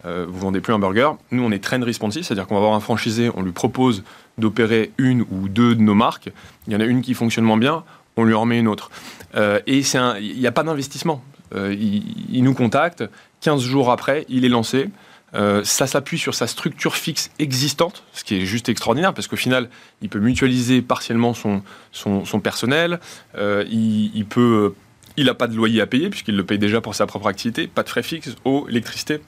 [0.04, 1.12] vous vendez plus un burger.
[1.32, 4.04] Nous, on est trend responsive, c'est-à-dire qu'on va avoir un franchisé, on lui propose
[4.38, 6.30] d'opérer une ou deux de nos marques.
[6.68, 7.84] Il y en a une qui fonctionne moins bien,
[8.16, 8.92] on lui en remet une autre.
[9.36, 11.22] et il n'y a pas d'investissement.
[11.56, 13.04] Euh, il, nous contacte,
[13.42, 14.90] 15 jours après, il est lancé.
[15.36, 19.36] Euh, ça s'appuie sur sa structure fixe existante, ce qui est juste extraordinaire, parce qu'au
[19.36, 19.70] final,
[20.02, 23.00] il peut mutualiser partiellement son, son, personnel,
[23.38, 24.74] euh, il, peut...
[25.18, 27.68] Il n'a pas de loyer à payer, puisqu'il le paye déjà pour sa propre activité,
[27.68, 29.22] pas de frais fixes, eau, électricité.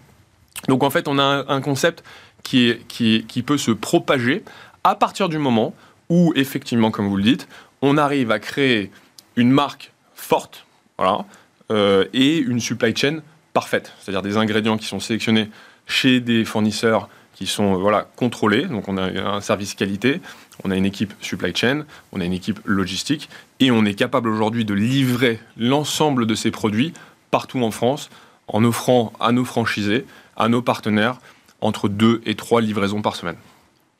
[0.67, 2.03] Donc en fait, on a un, concept
[2.43, 4.43] qui, peut se propager
[4.83, 5.73] à partir du moment
[6.09, 7.47] où, effectivement, comme vous le dites,
[7.81, 8.91] on arrive à créer
[9.35, 10.65] une marque forte,
[10.97, 11.25] voilà,
[11.71, 13.21] euh, et une supply chain
[13.53, 15.49] parfaite, c'est-à-dire des ingrédients qui sont sélectionnés
[15.87, 18.65] chez des fournisseurs qui sont voilà, contrôlés.
[18.65, 20.21] Donc on a un service qualité,
[20.63, 24.29] on a une équipe supply chain, on a une équipe logistique, et on est capable
[24.29, 26.93] aujourd'hui de livrer l'ensemble de ces produits
[27.31, 28.09] partout en France
[28.47, 31.17] en offrant à nos franchisés, à nos partenaires,
[31.61, 33.37] entre deux et trois livraisons par semaine.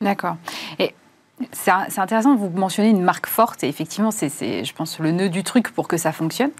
[0.00, 0.36] D'accord.
[0.78, 0.94] Et
[1.52, 4.28] c'est intéressant, vous mentionnez une marque forte, et effectivement, c'est,
[4.64, 6.50] je pense, le nœud du truc pour que ça fonctionne.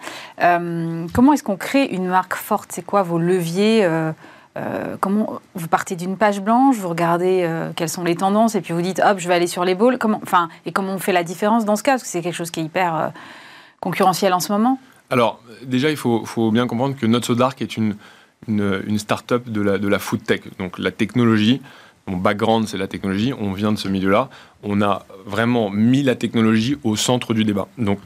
[0.41, 2.73] Euh, comment est-ce qu'on crée une marque forte?
[2.73, 3.85] C'est quoi vos leviers?
[3.85, 4.13] Euh,
[4.59, 8.75] euh, comment vous partez d'une page blanche, vous regardez quelles sont les tendances et puis
[8.75, 9.97] vous dites hop je vais aller sur les balls.
[9.99, 10.21] Comment,
[10.67, 11.93] et comment on fait la différence dans ce cas?
[11.93, 13.13] Parce que c'est quelque chose qui est hyper
[13.81, 14.79] concurrentiel en ce moment.
[15.13, 17.95] Alors déjà il faut, faut bien comprendre que Not So Dark est une,
[18.49, 21.61] une, une start-up de la, de la food tech donc la technologie
[22.07, 24.29] mon background, c'est la technologie, on vient de ce milieu-là,
[24.63, 27.69] on a vraiment mis la technologie au centre du débat.
[27.79, 27.99] Donc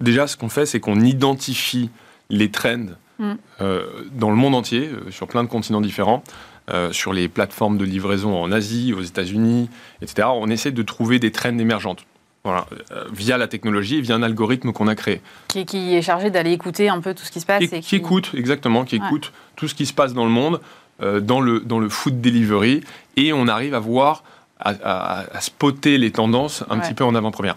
[0.00, 1.90] déjà, ce qu'on fait, c'est qu'on identifie
[2.30, 2.86] les trends
[3.18, 3.32] mm.
[3.60, 6.24] euh, dans le monde entier, euh, sur plein de continents différents,
[6.70, 9.68] euh, sur les plateformes de livraison en Asie, aux États-Unis,
[10.00, 10.28] etc.
[10.32, 12.06] On essaie de trouver des trends émergentes.
[12.44, 12.66] Voilà,
[13.12, 15.20] via la technologie, via un algorithme qu'on a créé.
[15.48, 17.62] Qui, qui est chargé d'aller écouter un peu tout ce qui se passe.
[17.62, 17.96] Et, qui...
[17.96, 20.60] écoute, exactement, qui écoute tout ce qui se passe dans le monde,
[21.00, 22.82] dans, le, dans le food delivery,
[23.16, 24.24] et on arrive à voir,
[24.64, 27.56] à, spotter les tendances un petit peu en avant-première.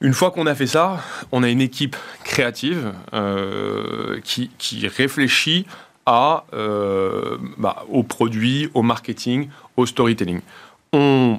[0.00, 1.00] Une fois qu'on a fait ça,
[1.32, 5.66] on a une équipe créative euh, qui, réfléchit
[6.04, 10.40] à, euh, bah, aux produits, au marketing, au storytelling.
[10.92, 11.38] On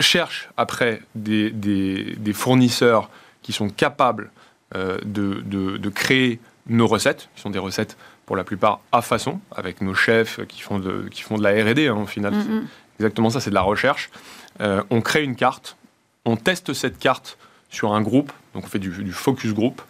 [0.00, 3.10] cherche après des, fournisseurs
[3.42, 4.30] qui sont capables
[4.74, 9.80] euh, de, créer nos recettes, qui sont des recettes pour la plupart à façon, avec
[9.80, 12.34] nos chefs qui font de, qui font de la RD hein, au final.
[12.34, 12.62] Mm-hmm.
[12.98, 14.10] Exactement ça, c'est de la recherche.
[14.58, 15.76] on crée une carte,
[16.24, 17.38] on teste cette carte
[17.70, 19.80] sur un groupe, donc on fait du, focus group,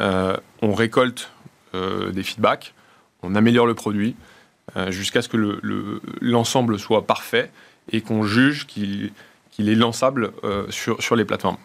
[0.00, 1.30] euh, on récolte
[1.74, 2.74] euh, des feedbacks,
[3.22, 4.14] on améliore le produit
[4.76, 5.60] euh, jusqu'à ce que
[6.20, 7.50] l'ensemble soit parfait
[7.90, 9.12] et qu'on juge qu'il
[9.60, 10.32] est lançable
[10.70, 11.56] sur, sur les plateformes.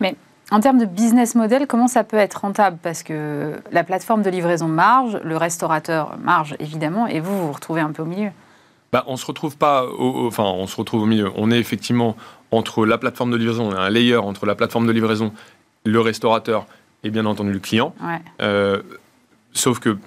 [0.00, 0.16] Mais
[0.50, 2.78] en termes de business model, comment ça peut être rentable?
[2.82, 7.52] Parce que la plateforme de livraison marge, le restaurateur marge évidemment, et vous, vous vous
[7.52, 8.30] retrouvez un peu au milieu.
[8.92, 11.30] Bah, on se retrouve pas, enfin, on se retrouve au milieu.
[11.36, 12.16] On est effectivement
[12.52, 15.32] entre la plateforme de livraison, on a un layer entre la plateforme de livraison,
[15.84, 16.66] le restaurateur
[17.02, 17.94] et bien entendu le client.
[18.40, 18.82] Euh,
[19.52, 19.98] sauf que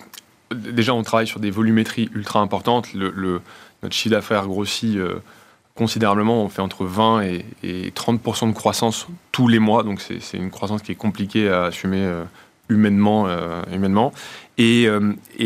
[0.51, 2.93] déjà, on travaille sur des volumétries ultra importantes.
[2.93, 3.41] Le,
[3.83, 5.21] notre chiffre d'affaires grossit euh,
[5.79, 6.43] considérablement.
[6.43, 9.83] On fait entre 20 et, 30% de croissance tous les mois.
[9.83, 12.23] Donc, c'est une croissance qui est compliquée à assumer euh,
[12.67, 13.27] humainement.
[13.73, 14.11] humainement.
[14.57, 14.87] Et,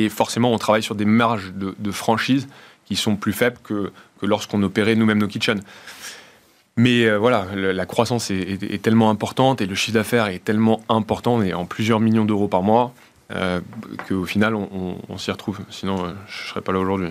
[0.10, 2.48] forcément, on travaille sur des marges de, franchise
[2.86, 3.91] qui sont plus faibles que,
[4.22, 5.62] lorsqu'on opérait nous-mêmes nos kitchens.
[6.76, 11.41] Mais euh, voilà, la croissance est, tellement importante et le chiffre d'affaires est tellement important,
[11.41, 12.93] et en plusieurs millions d'euros par mois,
[13.32, 13.62] euh,
[14.08, 15.60] qu'au final, on, s'y retrouve.
[15.69, 17.10] Sinon, euh, je ne serais pas là aujourd'hui.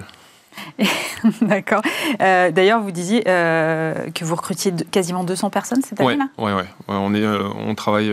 [1.42, 1.82] D'accord.
[2.18, 7.26] D'ailleurs, vous disiez que vous recrutiez quasiment 200 personnes cette année-là Oui, ouais, on, est,
[7.26, 8.12] on, travaille,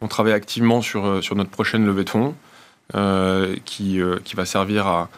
[0.00, 2.34] on travaille activement sur, sur notre prochaine levée de fonds
[3.64, 5.08] qui, qui va servir à,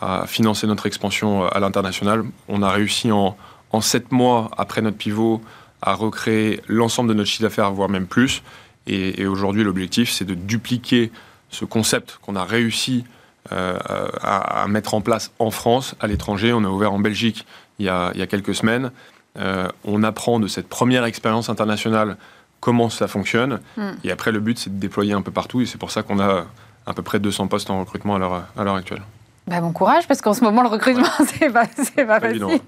[0.00, 2.24] à financer notre expansion à l'international.
[2.48, 3.36] On a réussi en
[3.72, 5.40] en sept mois après notre pivot
[5.80, 8.42] à recréer l'ensemble de notre chiffre d'affaires, voire même plus.
[8.86, 11.10] Et, aujourd'hui, l'objectif, c'est de dupliquer
[11.50, 13.04] ce concept qu'on a réussi
[13.50, 13.76] euh,
[14.22, 16.52] à, mettre en place en France, à l'étranger.
[16.52, 17.44] On a ouvert en Belgique
[17.80, 18.92] il y a, quelques semaines.
[19.36, 22.16] Euh, on apprend de cette première expérience internationale
[22.60, 23.58] comment ça fonctionne.
[23.76, 23.92] Hmm.
[24.04, 25.60] Et après, le but, c'est de déployer un peu partout.
[25.60, 26.46] Et c'est pour ça qu'on a
[26.86, 29.02] à peu près 200 postes en recrutement à l'heure actuelle.
[29.48, 32.60] Bah, bon courage, parce qu'en ce moment, le recrutement, c'est pas, pas, facile.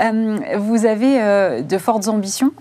[0.00, 2.52] Euh, vous avez de fortes ambitions.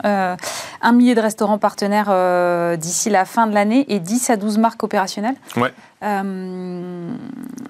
[0.83, 4.57] Euh, un millier de restaurants partenaires d'ici la fin de l'année et 10 à 12
[4.57, 5.35] marques opérationnelles.
[5.55, 5.73] Ouais.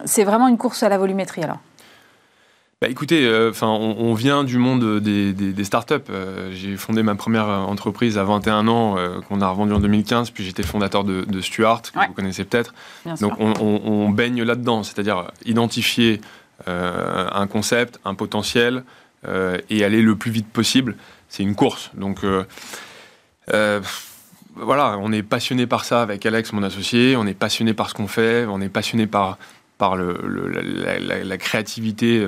[0.05, 1.57] c'est vraiment une course à la volumétrie alors
[2.81, 5.95] bah écoutez, enfin, on, vient du monde des, des, startups.
[6.53, 8.95] j'ai fondé ma première entreprise à 21 ans,
[9.27, 12.73] qu'on a revendue en 2015, puis j'étais fondateur de, Stuart, que vous connaissez peut-être.
[13.19, 16.21] Donc on, on, baigne là-dedans, c'est-à-dire identifier
[16.67, 18.83] un concept, un potentiel,
[19.27, 20.95] euh, et aller le plus vite possible.
[21.27, 21.91] C'est une course.
[21.93, 22.23] Donc
[23.53, 23.81] euh, euh,
[24.55, 27.15] voilà, on est passionné par ça avec Alex, mon associé.
[27.15, 28.45] On est passionné par ce qu'on fait.
[28.45, 29.37] On est passionné par,
[29.79, 32.19] la, créativité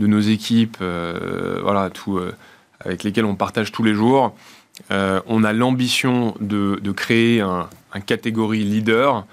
[0.00, 2.18] de nos équipes, voilà, tout,
[2.80, 4.34] avec lesquelles on partage tous les jours.
[4.90, 7.68] on a l'ambition de, de, créer un,
[8.04, 9.24] catégorie leader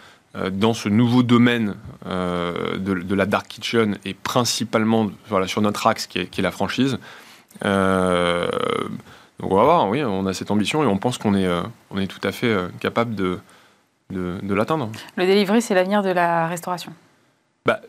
[0.51, 1.75] dans ce nouveau domaine
[2.05, 6.99] de, la dark kitchen et principalement voilà, sur notre axe qui est la franchise.
[9.43, 11.45] Euh, donc on va voir, oui, on a cette ambition et on pense qu'on est,
[11.45, 13.39] euh, on est tout à fait euh, capable de,
[14.09, 14.89] de, de l'atteindre.
[15.15, 16.93] Le delivery, c'est l'avenir de la restauration
[17.65, 17.81] bah,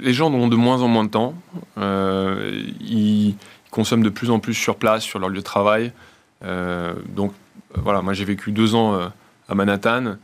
[0.00, 1.34] Les gens ont de moins en moins de temps.
[1.76, 3.36] ils
[3.70, 5.92] consomment de plus en plus sur place, sur leur lieu de travail.
[6.42, 7.32] donc
[7.74, 9.10] voilà, moi j'ai vécu deux ans
[9.48, 10.16] à Manhattan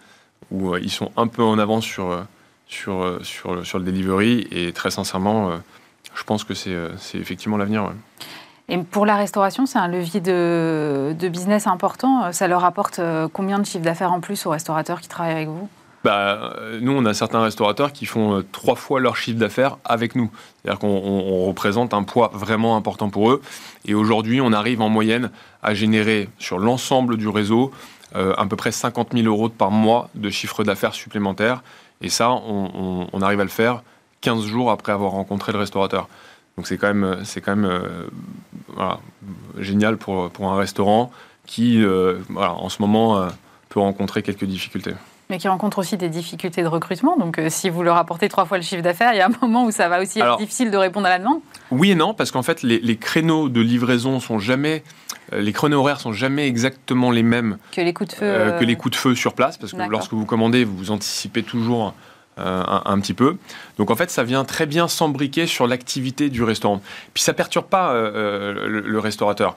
[0.53, 2.25] où ils sont un peu en avance sur,
[2.69, 5.51] sur, sur, sur le delivery et très sincèrement,
[6.15, 6.79] je pense que c'est
[7.15, 7.93] effectivement l'avenir.
[8.71, 12.33] Et pour la restauration, c'est un levier de, business important.
[12.33, 15.49] Ça leur apporte euh, combien de chiffre d'affaires en plus aux restaurateurs qui travaillent avec
[15.49, 15.69] vous?
[16.05, 19.77] Bah, euh, nous, on a certains restaurateurs qui font euh, trois fois leur chiffre d'affaires
[19.85, 20.31] avec nous.
[20.63, 23.43] C'est-à-dire qu'on représente un poids vraiment important pour eux.
[23.87, 25.33] Et aujourd'hui, on arrive en moyenne
[25.65, 27.73] à générer sur l'ensemble du réseau
[28.13, 31.63] à peu près 50 000 euros par mois de chiffre d'affaires supplémentaire.
[32.01, 33.85] Et ça, on, arrive à le faire
[34.21, 36.09] 15 jours après avoir rencontré le restaurateur.
[36.61, 37.81] Donc c'est quand même, c'est quand même
[39.57, 41.11] génial pour, pour un restaurant
[41.47, 41.83] qui,
[42.37, 43.27] en ce moment,
[43.71, 44.93] peut rencontrer quelques difficultés
[45.31, 47.17] mais qui rencontre aussi des difficultés de recrutement.
[47.17, 49.33] Donc, euh, si vous leur apportez trois fois le chiffre d'affaires, il y a un
[49.41, 51.41] moment où ça va aussi être difficile de répondre à la demande.
[51.71, 54.83] Oui et non, parce qu'en fait, les, créneaux de livraison sont jamais,
[55.33, 58.59] euh, les créneaux horaires sont jamais exactement les mêmes que les coups de feu, euh,
[58.59, 61.95] que les coups de feu sur place, parce que lorsque vous commandez, vous anticipez toujours.
[62.41, 63.37] Un, petit peu.
[63.79, 66.81] Donc en fait, ça vient très bien s'embriquer sur l'activité du restaurant.
[67.15, 69.57] Puis ça perturbe pas le, restaurateur.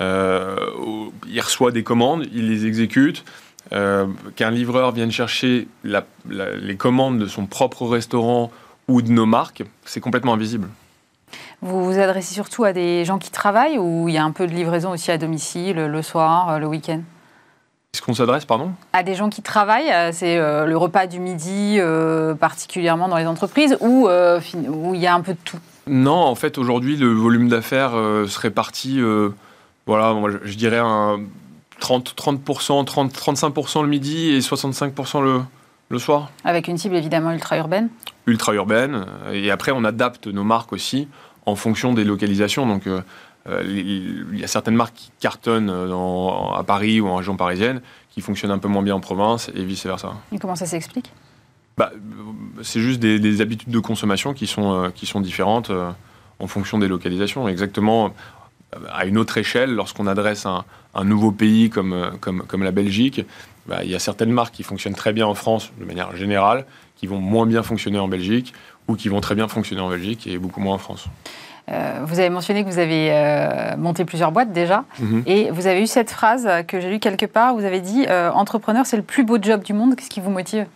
[0.00, 3.24] il reçoit des commandes, il les exécute.
[3.72, 8.50] Euh, qu'un livreur vienne chercher les commandes de son propre restaurant
[8.88, 10.68] ou de nos marques, c'est complètement invisible.
[11.62, 14.46] Vous vous adressez surtout à des gens qui travaillent ou il y a un peu
[14.46, 17.02] de livraison aussi à domicile, le soir, le week-end?
[17.92, 18.72] Est-ce qu'on s'adresse, pardon?
[18.92, 21.78] À des gens qui travaillent, euh, c'est euh, le repas du midi,
[22.38, 25.58] particulièrement dans les entreprises, ou où il y a un peu de tout?
[25.86, 29.00] Non, en fait, aujourd'hui, le volume d'affaires se répartit,
[29.86, 31.20] voilà, je dirais un
[31.80, 35.40] 30, 30%, 30, 35% le midi et 65% le,
[35.88, 36.30] le soir.
[36.44, 37.88] Avec une cible évidemment ultra-urbaine
[38.26, 39.06] Ultra-urbaine.
[39.32, 41.08] Et après, on adapte nos marques aussi
[41.46, 42.66] en fonction des localisations.
[42.66, 43.02] Donc, euh, euh,
[43.64, 48.50] il y a certaines marques qui cartonnent à Paris ou en région parisienne, qui fonctionnent
[48.50, 50.14] un peu moins bien en province et vice-versa.
[50.32, 51.12] Et comment ça s'explique?
[51.76, 51.92] Bah,
[52.62, 55.70] C'est juste des, habitudes de consommation qui sont, euh, qui sont différentes
[56.38, 57.48] en fonction des localisations.
[57.48, 58.12] Exactement
[58.90, 62.70] à une autre échelle, lorsqu'on adresse un, un nouveau pays comme, euh, comme, comme la
[62.70, 63.24] Belgique,
[63.66, 66.66] bah, il y a certaines marques qui fonctionnent très bien en France de manière générale,
[66.96, 68.52] qui vont moins bien fonctionner en Belgique,
[68.88, 71.06] ou qui vont très bien fonctionner en Belgique et beaucoup moins en France.
[71.70, 75.22] Euh, vous avez mentionné que vous avez euh, monté plusieurs boîtes déjà, mhm.
[75.26, 78.86] et vous avez eu cette phrase que j'ai lue quelque part, vous avez dit Entrepreneur,
[78.86, 80.66] c'est le plus beau job du monde, qu'est-ce qui vous motive?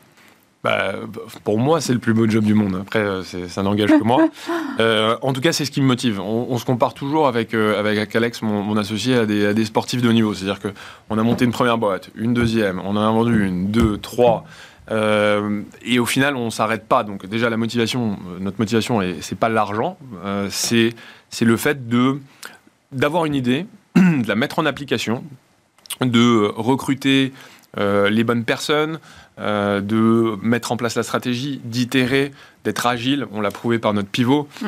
[0.65, 0.95] Bah,
[1.45, 2.79] pour moi, c'est le plus beau job du monde.
[2.81, 4.29] Après, euh, ça n'engage que moi.
[4.81, 6.21] Euh, en tout cas, c'est ce qui me motive.
[6.21, 10.09] On, se compare toujours avec, euh, avec Alex, mon, associé, à des, des, sportifs de
[10.09, 10.35] haut niveau.
[10.35, 13.99] C'est-à-dire qu'on a monté une première boîte, une deuxième, on en a vendu une, deux,
[13.99, 14.45] trois.
[14.91, 17.05] Et au final, on ne s'arrête pas.
[17.05, 19.99] Donc déjà, la motivation, notre motivation, c'est pas l'argent,
[20.51, 20.95] c'est
[21.41, 22.21] le fait de
[22.93, 23.67] d'avoir une idée,
[23.97, 25.25] de la mettre en application,
[26.01, 27.33] de recruter
[27.77, 28.99] les bonnes personnes,
[29.41, 33.27] euh, de mettre en place la stratégie, d'itérer, d'être agile.
[33.33, 34.49] On l'a prouvé par notre pivot.
[34.63, 34.67] Mm.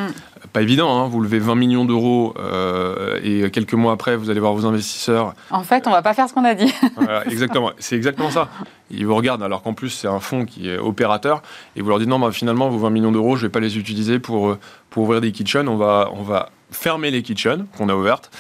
[0.53, 4.41] Pas évident, hein, vous levez 20 millions d'euros euh, et quelques mois après, vous allez
[4.41, 5.35] voir vos investisseurs.
[5.51, 6.73] En fait, on va pas faire ce qu'on a dit.
[7.27, 8.49] exactement, c'est exactement ça.
[8.91, 11.43] Ils vous regardent alors qu'en plus, c'est un fonds qui est opérateur
[11.77, 13.79] et vous leur dites non, bah, finalement, vos 20 millions d'euros, je vais pas les
[13.79, 14.59] utiliser pour, euh,
[14.91, 15.69] pour ouvrir des kitchens.
[15.69, 18.31] On va, on va fermer les kitchens qu'on a ouvertes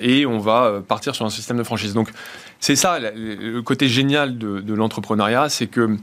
[0.00, 1.94] et on va partir sur un système de franchise.
[1.94, 2.10] Donc,
[2.60, 5.96] c'est ça le côté génial de, l'entrepreneuriat, c'est que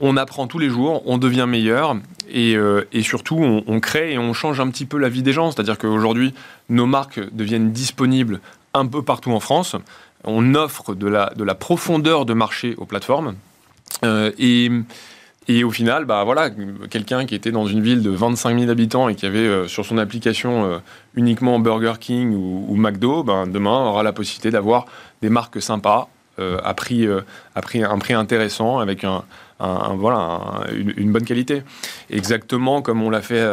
[0.00, 1.96] on apprend tous les jours, on devient meilleur
[2.28, 5.50] et, euh, surtout on, crée et on change un petit peu la vie des gens.
[5.50, 6.34] C'est-à-dire qu'aujourd'hui,
[6.68, 8.40] nos marques deviennent disponibles
[8.74, 9.76] un peu partout en France.
[10.24, 13.36] On offre de la, de la profondeur de marché aux plateformes.
[14.04, 14.70] Euh, et,
[15.46, 16.48] et au final, bah voilà,
[16.88, 19.84] quelqu'un qui était dans une ville de 25 000 habitants et qui avait euh, sur
[19.84, 20.78] son application euh,
[21.14, 24.86] uniquement Burger King ou, McDo, ben, demain aura la possibilité d'avoir
[25.20, 27.06] des marques sympas euh, à, prix,
[27.54, 29.22] à prix, un prix intéressant avec un,
[29.60, 30.40] voilà,
[30.72, 31.62] une, bonne qualité.
[32.10, 33.46] Exactement comme on l'a fait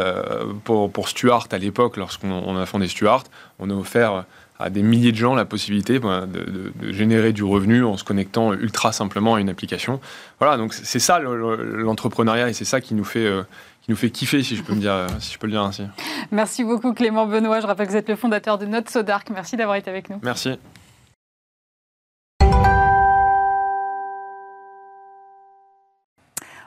[0.63, 3.23] pour, pour Stuart à l'époque, lorsqu'on a fondé Stuart,
[3.59, 4.25] on a offert
[4.61, 8.53] à des milliers de gens la possibilité bah, de, générer du revenu en se connectant
[8.53, 9.99] ultra simplement à une application.
[10.39, 13.43] Voilà, donc c'est ça l'entrepreneuriat et c'est ça qui nous fait euh,
[13.81, 15.83] qui nous fait kiffer, si je peux me dire, si je peux le dire ainsi.
[16.31, 17.61] Merci beaucoup Clément Benoît.
[17.61, 19.29] Je rappelle que vous êtes le fondateur de Not So Dark.
[19.31, 20.19] Merci d'avoir été avec nous.
[20.21, 20.57] Merci.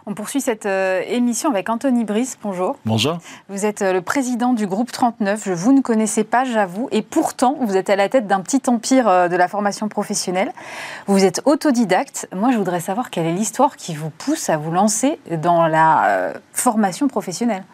[0.07, 2.37] On poursuit cette euh, émission avec Anthony Brice.
[2.43, 2.77] Bonjour.
[2.85, 3.19] Bonjour.
[3.49, 5.43] Vous êtes euh, le président du groupe 39.
[5.47, 6.89] Je vous ne connaissais pas, j'avoue.
[6.93, 10.53] Et pourtant, vous êtes à la tête d'un petit empire euh, de la formation professionnelle.
[11.07, 12.29] Vous êtes autodidacte.
[12.37, 16.35] Moi, je voudrais savoir quelle est l'histoire qui vous pousse à vous lancer dans la
[16.53, 17.65] formation professionnelle.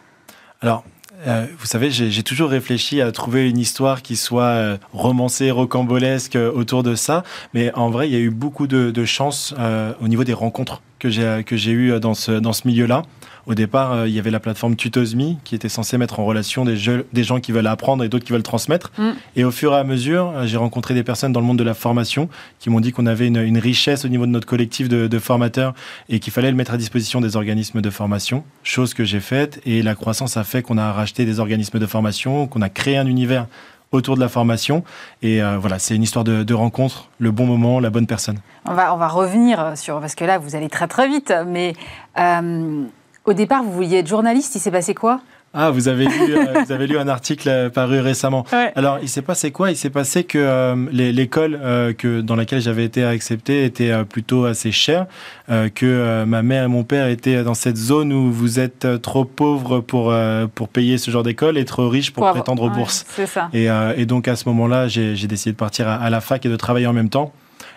[0.60, 0.84] Alors,
[1.26, 6.94] vous savez, j'ai toujours réfléchi à trouver une histoire qui soit romancée, rocambolesque autour de
[6.94, 7.24] ça.
[7.54, 9.54] Mais en vrai, il y a eu beaucoup de, de chance
[10.00, 13.02] au niveau des rencontres que j'ai que j'ai eu dans ce dans ce milieu-là.
[13.46, 16.64] Au départ, euh, il y avait la plateforme Tutosme qui était censée mettre en relation
[16.64, 18.92] des, jeux, des gens qui veulent apprendre et d'autres qui veulent transmettre.
[18.98, 19.10] Mm.
[19.36, 21.64] Et au fur et à mesure, euh, j'ai rencontré des personnes dans le monde de
[21.64, 22.28] la formation
[22.58, 25.18] qui m'ont dit qu'on avait une, une, richesse au niveau de notre collectif de, de
[25.18, 25.74] formateurs
[26.08, 29.60] et qu'il fallait le mettre à disposition des organismes de formation, chose que j'ai faite.
[29.66, 32.96] Et la croissance a fait qu'on a racheté des organismes de formation, qu'on a créé
[32.98, 33.46] un univers
[33.92, 34.84] autour de la formation.
[35.22, 38.38] Et euh, voilà, c'est une histoire de, rencontre, le bon moment, la bonne personne.
[38.66, 41.74] On va, on va revenir sur, parce que là, vous allez très très vite, mais
[42.18, 42.84] euh,
[43.24, 45.20] au départ, vous vouliez être journaliste, il s'est passé quoi?
[45.52, 48.46] Ah, vous avez lu, euh, vous avez lu un article euh, paru récemment.
[48.76, 49.70] Alors, il s'est passé quoi?
[49.70, 51.58] Il s'est passé que euh, l'école
[51.98, 55.06] que dans laquelle j'avais été accepté était plutôt assez chère,
[55.48, 59.80] que ma mère et mon père étaient dans cette zone où vous êtes trop pauvre
[59.80, 60.14] pour
[60.54, 63.04] pour payer ce genre d'école et trop riche pour, prétendre aux bourses.
[63.08, 63.48] C'est ça.
[63.52, 66.48] Et, et, donc à ce moment-là, j'ai décidé de partir à, à la fac et
[66.48, 67.32] de travailler en même temps.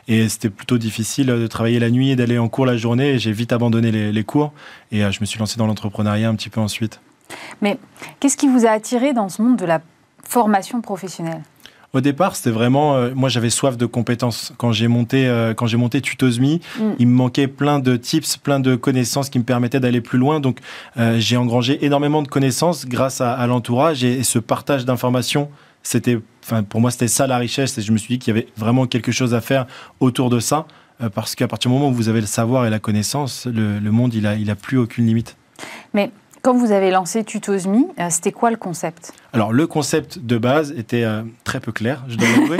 [0.07, 3.19] Et c'était plutôt difficile de travailler la nuit et d'aller en cours la journée.
[3.19, 4.53] J'ai vite abandonné les, cours.
[4.91, 6.99] Et je me suis lancé dans l'entrepreneuriat un petit peu ensuite.
[7.61, 7.77] Mais
[8.19, 9.81] qu'est-ce qui vous a attiré dans ce monde de la
[10.23, 11.41] formation professionnelle?
[11.93, 14.51] Au départ, c'était vraiment, euh, moi j'avais soif de compétences.
[14.57, 16.83] Quand j'ai monté, euh, quand j'ai monté Tutosmi, mm.
[16.97, 20.39] il me manquait plein de tips, plein de connaissances qui me permettaient d'aller plus loin.
[20.39, 20.59] Donc
[21.17, 25.49] j'ai engrangé énormément de connaissances grâce à, à l'entourage et, ce partage d'informations
[25.83, 27.77] c'était, enfin, pour moi, c'était ça la richesse.
[27.77, 29.67] Et je me suis dit qu'il y avait vraiment quelque chose à faire
[29.99, 30.65] autour de ça,
[31.01, 33.79] euh, parce qu'à partir du moment où vous avez le savoir et la connaissance, le,
[33.91, 35.35] monde, il a, il a plus aucune limite.
[35.93, 36.11] Mais
[36.43, 39.13] quand vous avez lancé Tutosmi, euh, c'était quoi le concept?
[39.33, 42.57] Alors, le concept de base était euh, très peu clair, je dois l'avouer.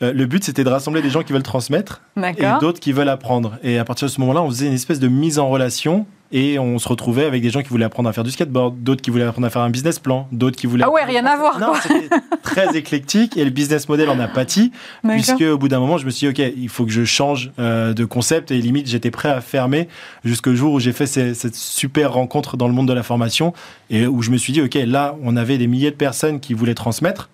[0.00, 3.58] le but, c'était de rassembler des gens qui veulent transmettre et d'autres qui veulent apprendre.
[3.64, 6.58] Et à partir de ce moment-là, on faisait une espèce de mise en relation et
[6.58, 9.10] on se retrouvait avec des gens qui voulaient apprendre à faire du skateboard, d'autres qui
[9.10, 10.84] voulaient apprendre à faire un business plan, d'autres qui voulaient.
[10.84, 11.58] Ah ouais, rien à voir.
[11.66, 12.08] Non, c'était
[12.42, 14.72] très éclectique et le business model en a pâti,
[15.08, 17.50] puisque au bout d'un moment, je me suis dit, ok, il faut que je change
[17.58, 19.88] euh, de concept et limite, j'étais prêt à fermer
[20.24, 23.54] jusqu'au jour où j'ai fait cette super rencontre dans le monde de la formation
[23.88, 26.54] et où je me suis dit, ok, là, on avait des milliers de personnes qui
[26.54, 27.28] voulaient transmettre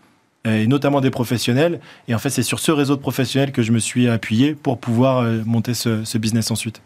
[0.44, 1.80] et notamment des professionnels.
[2.08, 4.78] Et en fait, c'est sur ce réseau de professionnels que je me suis appuyé pour
[4.78, 6.82] pouvoir euh, monter ce, business ensuite.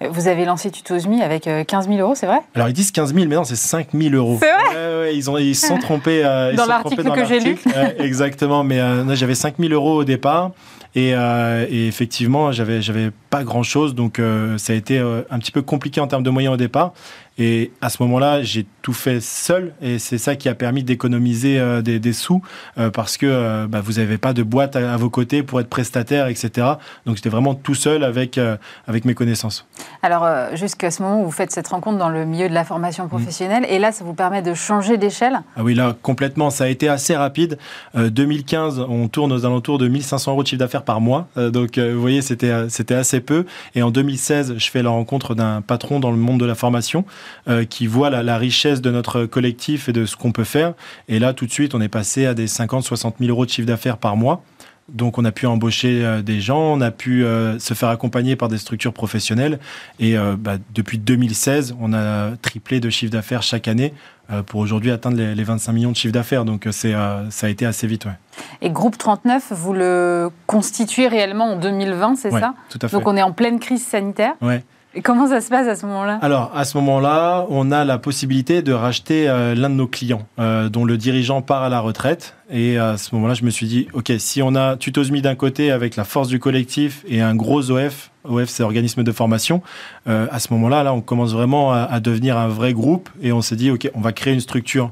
[0.00, 2.40] Vous avez lancé Tutosmi avec 15 euh, 000 euros, c'est vrai?
[2.54, 4.38] Alors, ils disent 15 000, mais non, c'est 5 000 euros.
[4.40, 5.00] C'est vrai?
[5.00, 6.22] Ouais, ils, ont, ils se sont trompés.
[6.24, 7.58] Euh, dans l'article que j'ai lu.
[7.98, 8.80] exactement, mais
[9.16, 10.52] j'avais 5 000 euros au départ.
[10.96, 14.20] Et, et effectivement, j'avais, j'avais pas grand chose, donc
[14.56, 16.94] ça a été un petit peu compliqué en termes de moyens au départ.
[17.38, 21.58] Et à ce moment-là, j'ai tout fait seul et c'est ça qui a permis d'économiser
[21.58, 22.42] euh, des, sous
[22.78, 25.68] euh, parce que euh, bah, vous n'avez pas de boîte à, vos côtés pour être
[25.68, 26.66] prestataire, etc.
[27.06, 28.38] Donc j'étais vraiment tout seul avec,
[28.86, 29.66] avec mes connaissances.
[30.02, 33.08] Alors jusqu'à ce moment où vous faites cette rencontre dans le milieu de la formation
[33.08, 35.40] professionnelle et là, ça vous permet de changer d'échelle?
[35.56, 36.50] Ah oui, là, complètement.
[36.50, 37.58] Ça a été assez rapide.
[37.94, 41.28] 2015, on tourne aux alentours de 1500 euros de chiffre d'affaires par mois.
[41.36, 43.46] donc vous voyez, c'était, c'était assez peu.
[43.74, 47.04] Et en 2016, je fais la rencontre d'un patron dans le monde de la formation
[47.48, 50.74] euh, qui voit la, richesse de notre collectif et de ce qu'on peut faire.
[51.08, 53.50] Et là, tout de suite, on est passé à des 50, 60 000 euros de
[53.50, 54.42] chiffre d'affaires par mois.
[54.88, 58.34] Donc on a pu embaucher euh, des gens, on a pu euh, se faire accompagner
[58.34, 59.60] par des structures professionnelles.
[60.00, 63.92] Et bah, depuis 2016, on a triplé de chiffre d'affaires chaque année
[64.46, 66.44] pour aujourd'hui atteindre les, 25 millions de chiffre d'affaires.
[66.44, 66.92] Donc c'est,
[67.30, 68.04] ça a été assez vite.
[68.04, 68.16] Ouais.
[68.62, 72.54] Et Groupe 39, vous le constituez réellement en 2020, c'est ça?
[72.68, 72.96] tout à fait.
[72.96, 74.34] Donc on est en pleine crise sanitaire.
[74.40, 74.64] Ouais.
[74.92, 76.18] Et comment ça se passe à ce moment-là?
[76.20, 80.26] Alors, à ce moment-là, on a la possibilité de racheter euh, l'un de nos clients,
[80.40, 82.34] euh, dont le dirigeant part à la retraite.
[82.50, 85.70] Et à ce moment-là, je me suis dit, OK, si on a Tutosmi d'un côté
[85.70, 89.62] avec la force du collectif et un gros OF, OF c'est organisme de formation,
[90.08, 93.10] euh, à ce moment-là, là, on commence vraiment à, devenir un vrai groupe.
[93.22, 94.90] Et on s'est dit, OK, on va créer une structure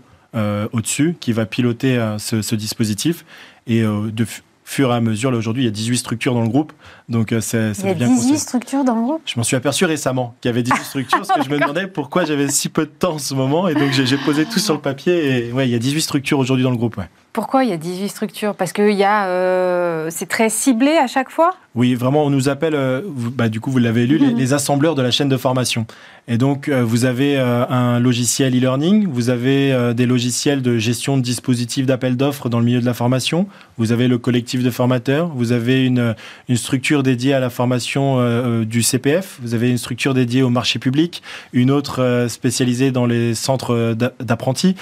[0.72, 3.24] au-dessus qui va piloter ce, ce, dispositif.
[3.66, 4.24] Et de,
[4.68, 5.30] fur et à mesure.
[5.30, 6.72] Là, aujourd'hui, il y a 18 structures dans le groupe.
[7.09, 9.22] Donc, euh, c'est Il y a 18 structures dans le groupe?
[9.24, 11.86] Je m'en suis aperçu récemment qu'il y avait 18 structures parce que je me demandais
[11.86, 13.68] pourquoi j'avais si peu de temps en ce moment.
[13.68, 15.46] Et donc, j'ai posé tout sur le papier.
[15.48, 16.98] Et ouais, il y a 18 structures aujourd'hui dans le groupe.
[16.98, 17.09] Ouais.
[17.38, 18.54] Pourquoi il y a 18 structures?
[18.56, 21.54] Parce que y a, euh, c'est très ciblé à chaque fois?
[21.76, 25.02] Oui, vraiment, on nous appelle, euh, bah, du coup, vous l'avez lu, les, assembleurs de
[25.02, 25.86] la chaîne de formation.
[26.26, 31.22] Et donc, euh, vous avez un logiciel e-learning, vous avez des logiciels de gestion de
[31.22, 33.46] dispositifs d'appel d'offres dans le milieu de la formation,
[33.76, 36.16] vous avez le collectif de formateurs, vous avez une,
[36.48, 40.78] une structure dédiée à la formation du CPF, vous avez une structure dédiée au marché
[40.78, 41.22] public,
[41.53, 44.74] une autre spécialisée dans les centres d'apprentis,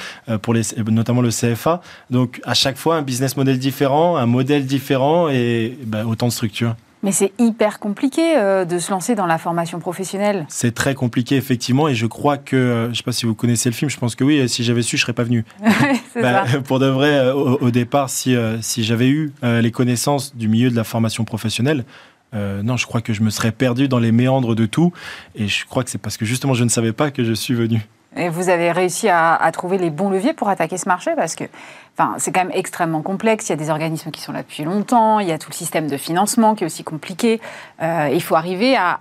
[0.43, 0.55] pour
[0.91, 1.81] notamment le CFA.
[2.11, 6.33] Donc, à chaque fois un business model différent, un modèle différent et bah, autant de
[6.33, 6.75] structures.
[7.07, 10.45] Mais c'est hyper compliqué euh, de se lancer dans la formation professionnelle.
[10.49, 13.35] C'est très compliqué, effectivement, et je crois que, euh, je ne sais pas si vous
[13.37, 15.45] connaissez le film, je pense que oui, si j'avais su, je ne serais pas venu.
[16.21, 20.69] bah, pour de vrai, euh, au, départ, si, si j'avais eu les connaissances du milieu
[20.69, 21.85] de la formation professionnelle,
[22.33, 24.93] non, je crois que je me serais perdu dans les méandres de tout,
[25.37, 27.55] et je crois que c'est parce que justement je ne savais pas que je suis
[27.55, 27.87] venu.
[28.17, 31.35] Et vous avez réussi à, à trouver les bons leviers pour attaquer ce marché parce
[31.35, 31.45] que
[31.99, 33.49] Enfin, c'est quand même extrêmement complexe.
[33.49, 35.19] Il y a des organismes qui sont là depuis longtemps.
[35.19, 37.41] Il y a tout le système de financement qui est aussi compliqué.
[37.83, 38.99] Euh, il faut arriver à,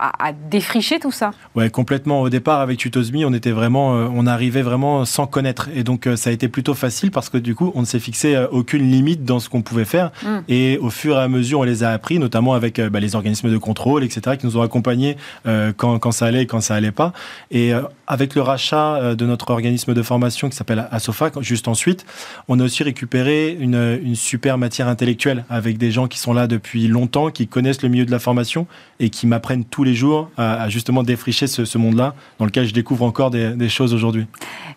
[0.50, 1.32] défricher tout ça.
[1.54, 2.22] Ouais, complètement.
[2.22, 6.06] Au départ, avec Tutosmi, on était vraiment, euh, on arrivait vraiment sans connaître, et donc
[6.06, 8.90] euh, ça a été plutôt facile parce que du coup, on ne s'est fixé aucune
[8.90, 10.10] limite dans ce qu'on pouvait faire.
[10.22, 10.38] Mm.
[10.48, 13.50] Et au fur et à mesure, on les a appris, notamment avec bah, les organismes
[13.50, 16.92] de contrôle, etc., qui nous ont accompagnés quand, quand, ça allait et quand ça allait
[16.92, 17.12] pas.
[17.50, 17.72] Et
[18.06, 22.06] avec le rachat de notre organisme de formation qui s'appelle ASOFA, juste ensuite,
[22.48, 26.46] on a aussi récupéré une, une, super matière intellectuelle avec des gens qui sont là
[26.46, 28.66] depuis longtemps, qui connaissent le milieu de la formation
[29.00, 33.04] et qui m'apprennent tous les jours à, justement défricher ce, monde-là dans lequel je découvre
[33.04, 34.26] encore des, choses aujourd'hui.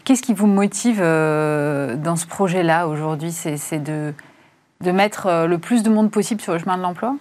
[0.04, 3.32] Qu'est-ce qui vous motive euh, dans ce projet-là aujourd'hui?
[3.32, 4.14] C'est de
[4.84, 7.16] de mettre euh, le plus de monde possible sur le chemin de l'emploi?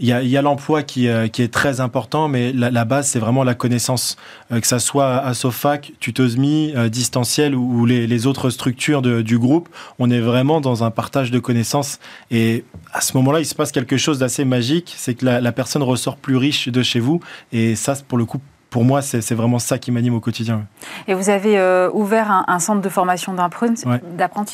[0.00, 3.44] Il y a, l'emploi qui, euh, qui, est très important, mais la, base, c'est vraiment
[3.44, 4.16] la connaissance.
[4.52, 9.68] Euh, que ça soit à Sofac, Tutosmi, Distanciel ou, les, autres structures du groupe,
[9.98, 11.98] on est vraiment dans un partage de connaissances.
[12.30, 15.52] Et à ce moment-là, il se passe quelque chose d'assez magique, c'est que la, la
[15.52, 17.20] personne ressort plus riche de chez vous.
[17.52, 18.40] Et ça, pour le coup,
[18.74, 20.66] pour moi, c'est vraiment ça qui m'anime au quotidien.
[21.06, 23.84] Et vous avez euh, ouvert un, centre de formation d'apprentis,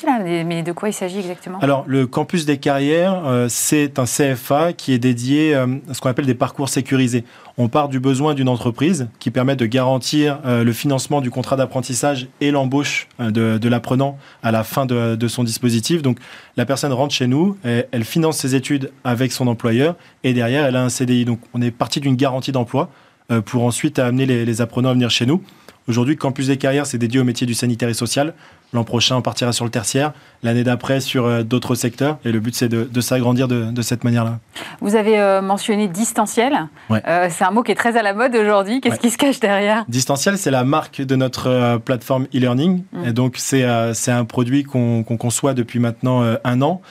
[0.04, 1.58] là, mais de quoi il s'agit exactement?
[1.60, 6.02] Alors, le campus des carrières, euh, c'est un CFA qui est dédié euh, à ce
[6.02, 7.24] qu'on appelle des parcours sécurisés.
[7.56, 12.28] On part du besoin d'une entreprise qui permet de garantir le financement du contrat d'apprentissage
[12.40, 16.00] et l'embauche de, l'apprenant à la fin de, son dispositif.
[16.00, 16.18] Donc,
[16.56, 20.76] la personne rentre chez nous, elle finance ses études avec son employeur et derrière, elle
[20.76, 21.26] a un CDI.
[21.26, 22.88] Donc, on est parti d'une garantie d'emploi.
[23.30, 25.42] Euh, pour ensuite amener les, apprenants à venir chez nous.
[25.86, 28.34] Aujourd'hui, Campus des carrières, c'est dédié au métier du sanitaire et social.
[28.72, 30.12] L'an prochain, on partira sur le tertiaire.
[30.42, 32.18] L'année d'après, sur euh, d'autres secteurs.
[32.24, 34.40] Et le but, c'est de, s'agrandir de, cette manière-là.
[34.80, 36.68] Vous avez euh, mentionné distanciel.
[36.90, 38.80] c'est un mot qui est très à la mode aujourd'hui.
[38.80, 39.84] Qu'est-ce qui se cache derrière?
[39.88, 42.82] Distanciel, c'est la marque de notre plateforme e-learning.
[42.92, 43.08] Mm.
[43.08, 46.82] Et donc, c'est un produit qu'on conçoit depuis maintenant un an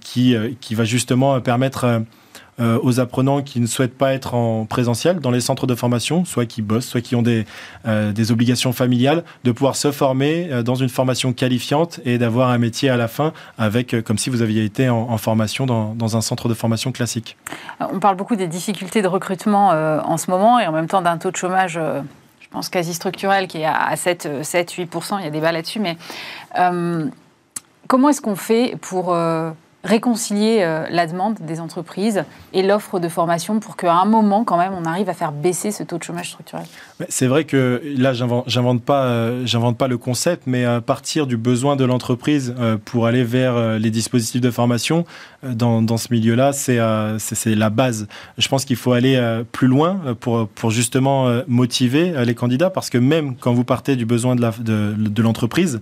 [0.00, 2.02] qui, qui va justement permettre
[2.60, 6.26] euh, aux apprenants qui ne souhaitent pas être en présentiel dans les centres de formation,
[6.26, 7.46] soit qui bossent, soit qui ont des,
[7.86, 12.50] euh, des obligations familiales, de pouvoir se former euh, dans une formation qualifiante et d'avoir
[12.50, 16.14] un métier à la fin avec, comme si vous aviez été en, formation dans, dans,
[16.18, 17.38] un centre de formation classique.
[17.80, 21.16] On parle beaucoup des difficultés de recrutement en ce moment et en même temps d'un
[21.16, 21.78] taux de chômage
[22.40, 25.96] je pense quasi structurel qui est à 7-8%, il y a des bas là-dessus, mais
[27.88, 29.14] comment est-ce qu'on fait pour
[29.84, 34.56] réconcilier euh, la demande des entreprises et l'offre de formation pour qu'à un moment, quand
[34.56, 36.64] même, on arrive à faire baisser ce taux de chômage structurel
[37.08, 41.74] C'est vrai que là, j'invente pas, euh, j'invente pas le concept, mais partir du besoin
[41.74, 45.04] de l'entreprise euh, pour aller vers les dispositifs de formation,
[45.42, 48.06] dans, dans ce milieu-là, c'est la base.
[48.38, 52.98] Je pense qu'il faut aller plus loin pour, pour justement motiver les candidats, parce que
[52.98, 55.80] même quand vous partez du besoin de l'entreprise,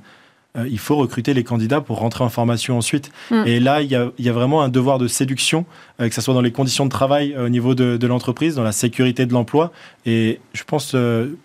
[0.56, 3.12] euh, il faut recruter les candidats pour rentrer en formation ensuite.
[3.30, 3.42] Mm.
[3.46, 5.64] Et là, il y, a, vraiment un devoir de séduction,
[6.00, 8.64] euh, que ce soit dans les conditions de travail euh, au niveau de, l'entreprise, dans
[8.64, 9.70] la sécurité de l'emploi,
[10.06, 10.96] et je pense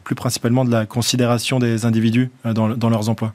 [0.03, 3.33] plus principalement de la considération des individus dans leurs emplois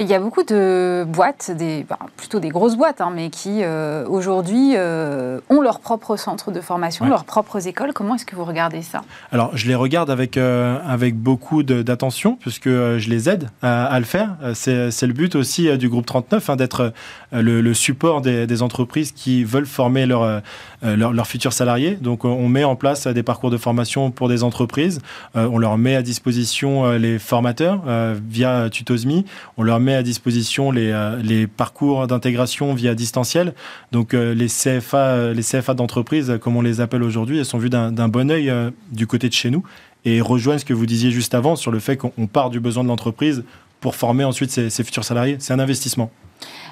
[0.00, 1.84] il y a beaucoup de boîtes, des,
[2.16, 6.60] plutôt des grosses boîtes, hein, mais qui euh, aujourd'hui euh, ont leur propre centre de
[6.60, 7.92] formation, leurs propres écoles.
[7.92, 9.02] Comment est-ce que vous regardez ça?
[9.32, 14.04] Alors, je les regarde avec, euh, avec beaucoup d'attention, puisque je les aide à, le
[14.04, 14.36] faire.
[14.54, 16.92] C'est le but aussi du groupe 39, hein, d'être
[17.32, 20.42] le, support des, entreprises qui veulent former leurs
[20.82, 21.96] leur, futurs salariés.
[22.00, 25.00] Donc, on met en place des parcours de formation pour des entreprises.
[25.34, 27.82] on leur met à disposition les formateurs
[28.28, 29.24] via Tutosmi.
[29.56, 33.54] On leur met à disposition les, euh, les parcours d'intégration via distanciel.
[33.92, 37.70] Donc euh, les CFA, les CFA d'entreprise, comme on les appelle aujourd'hui, elles sont vues
[37.70, 39.62] d'un bon œil euh, du côté de chez nous
[40.04, 42.84] et rejoignent ce que vous disiez juste avant sur le fait qu'on part du besoin
[42.84, 43.44] de l'entreprise
[43.80, 45.36] pour former ensuite ses, futurs salariés.
[45.38, 46.10] C'est un investissement.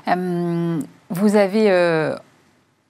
[0.06, 2.14] vous avez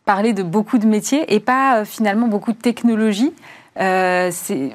[0.05, 3.33] parlé de beaucoup de métiers et pas finalement beaucoup de technologies.
[3.77, 4.72] c'est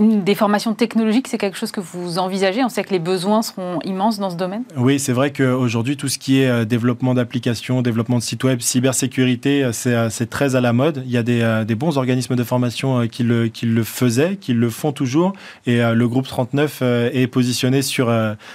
[0.00, 2.64] des formations technologiques, c'est quelque chose que vous envisagez?
[2.64, 4.62] On sait que les besoins seront immenses dans ce domaine?
[4.76, 8.60] Oui, c'est vrai qu'aujourd'hui, tout ce qui est euh, développement d'applications, développement de sites web,
[8.60, 11.02] cybersécurité, euh, euh, c'est très à la mode.
[11.06, 13.50] Il y a des, bons organismes de formation qui le,
[13.82, 15.34] faisaient, qui le font toujours.
[15.66, 16.80] Et le groupe 39
[17.12, 18.08] est positionné sur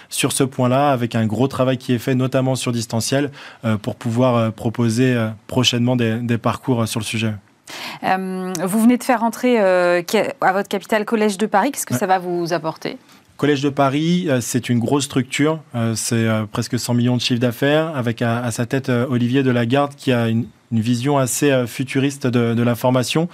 [0.10, 3.30] ce point-là, avec un gros travail qui est fait, notamment sur distanciel,
[3.84, 5.16] pour pouvoir proposer
[5.46, 7.34] prochainement des parcours sur le sujet.
[8.03, 10.01] Euh, vous venez de faire entrer euh,
[10.41, 11.72] à votre capitale Collège de Paris.
[11.72, 12.97] Qu'est-ce que ça va vous apporter?
[13.38, 15.59] Collège de Paris, euh, c'est une grosse structure.
[15.95, 20.30] C'est presque 100 millions de chiffres d'affaires, avec à, sa tête Olivier Delagarde qui a
[20.30, 23.28] une, vision assez futuriste de, la formation.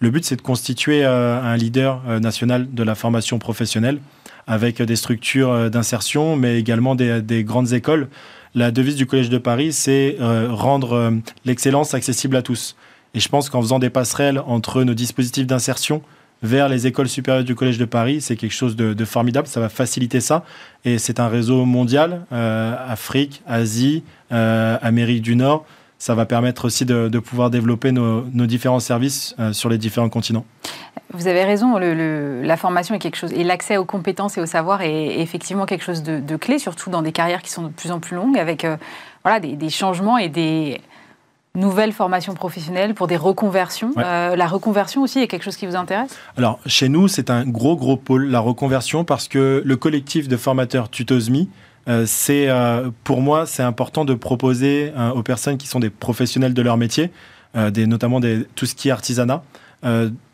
[0.00, 3.98] Le but, c'est de constituer un leader national de la formation professionnelle
[4.46, 8.08] avec des structures d'insertion, mais également des, des, grandes écoles.
[8.54, 11.14] La devise du Collège de Paris, c'est rendre
[11.46, 12.76] l'excellence accessible à tous.
[13.14, 16.02] Et je pense qu'en faisant des passerelles entre nos dispositifs d'insertion
[16.42, 19.68] vers les écoles supérieures du Collège de Paris, c'est quelque chose de, formidable, ça va
[19.68, 20.44] faciliter ça.
[20.84, 24.02] Et c'est un réseau mondial, euh, Afrique, Asie,
[24.32, 25.64] euh, Amérique du Nord.
[25.98, 30.44] Ça va permettre aussi de, pouvoir développer nos, différents services euh, sur les différents continents.
[31.12, 34.80] Vous avez raison, la formation est quelque chose, et l'accès aux compétences et au savoir
[34.80, 38.00] est, effectivement quelque chose de, clé, surtout dans des carrières qui sont de plus en
[38.00, 38.66] plus longues, avec
[39.22, 40.80] voilà, des, changements et des
[41.54, 43.92] nouvelles formations professionnelles pour des reconversions.
[43.96, 46.16] Euh, la reconversion aussi est quelque chose qui vous intéresse?
[46.36, 50.36] Alors, chez nous, c'est un gros, gros pôle, la reconversion, parce que le collectif de
[50.36, 51.48] formateurs Tutosmi,
[51.88, 52.48] euh, c'est
[53.04, 57.10] pour moi, c'est important de proposer aux personnes qui sont des professionnels de leur métier,
[57.54, 59.42] des, notamment des, tout ce qui est artisanat,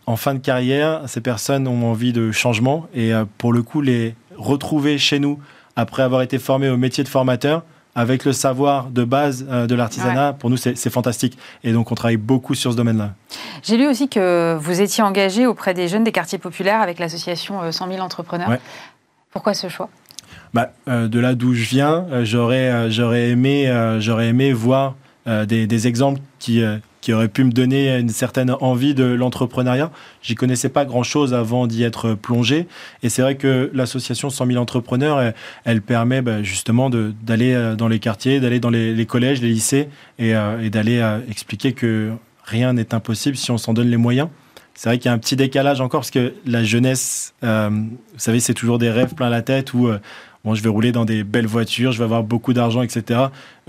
[0.08, 3.82] en fin de carrière, ces personnes ont envie de changement et euh, pour le coup,
[3.82, 5.38] les retrouver chez nous
[5.76, 7.62] après avoir été formés au métier de formateur,
[7.98, 11.36] avec le savoir de base euh, de l'artisanat, pour nous, c'est fantastique.
[11.64, 13.10] Et donc, on travaille beaucoup sur ce domaine-là.
[13.64, 17.72] J'ai lu aussi que vous étiez engagé auprès des jeunes des quartiers populaires avec l'association
[17.72, 18.56] 100 euh, 000 entrepreneurs.
[19.32, 19.88] Pourquoi ce choix?
[20.54, 24.94] Bah, De là d'où je viens, j'aurais aimé, aimé voir
[25.26, 26.62] des, des, exemples qui,
[27.08, 29.90] qui aurait pu me donner une certaine envie de l'entrepreneuriat.
[30.20, 32.68] J'y connaissais pas grand-chose avant d'y être plongé.
[33.02, 35.32] Et c'est vrai que l'association 100 000 entrepreneurs,
[35.64, 39.88] elle, permet bah, justement d'aller euh, dans les quartiers, d'aller dans les, collèges, les lycées
[40.18, 42.12] et, euh, d'aller euh, expliquer que
[42.44, 44.28] rien n'est impossible si on s'en donne les moyens.
[44.74, 47.88] C'est vrai qu'il y a un petit décalage encore parce que la jeunesse, vous
[48.18, 49.72] savez, c'est toujours des rêves plein la tête
[50.54, 53.20] je vais rouler dans des belles voitures, je vais avoir beaucoup d'argent, etc.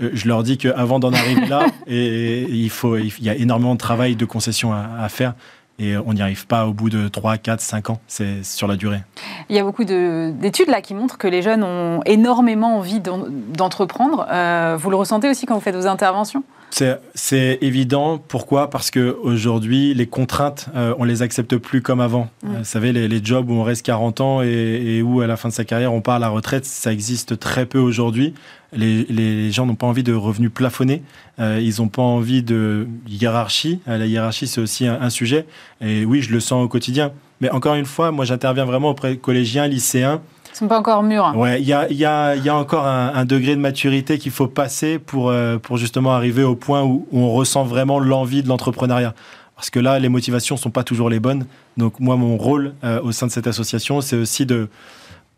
[0.02, 3.74] Euh, je leur dis qu'avant d'en arriver là, et, il, faut, il y a énormément
[3.74, 5.34] de travail, de concessions à, faire.
[5.78, 8.00] Et on n'y arrive pas au bout de 3, 4, 5 ans.
[8.06, 9.00] C'est sur la durée.
[9.48, 14.26] Il y a beaucoup d'études là qui montrent que les jeunes ont énormément envie d'entreprendre.
[14.30, 16.44] Euh, vous le ressentez aussi quand vous faites vos interventions?
[16.70, 18.18] C'est évident.
[18.18, 18.70] Pourquoi?
[18.70, 22.30] Parce qu'aujourd'hui, les contraintes, euh, on les accepte plus comme avant.
[22.44, 25.48] Euh, vous savez, les, jobs où on reste 40 ans et, où, à la fin
[25.48, 28.34] de sa carrière, on part à la retraite, ça existe très peu aujourd'hui.
[28.72, 31.02] Les, gens n'ont pas envie de revenus plafonnés.
[31.38, 33.80] Euh, ils n'ont pas envie de hiérarchie.
[33.86, 35.46] la hiérarchie, c'est aussi un, sujet.
[35.80, 37.12] Et oui, je le sens au quotidien.
[37.40, 40.20] Mais encore une fois, moi, j'interviens vraiment auprès de collégiens, lycéens
[40.52, 41.32] ils sont pas encore mûrs.
[41.36, 44.48] Ouais, il y a, y, a, y a, encore un, degré de maturité qu'il faut
[44.48, 49.14] passer pour, euh, pour justement arriver au point où, on ressent vraiment l'envie de l'entrepreneuriat.
[49.56, 51.46] Parce que là, les motivations sont pas toujours les bonnes.
[51.76, 54.68] Donc moi, mon rôle euh, au sein de cette association, c'est aussi de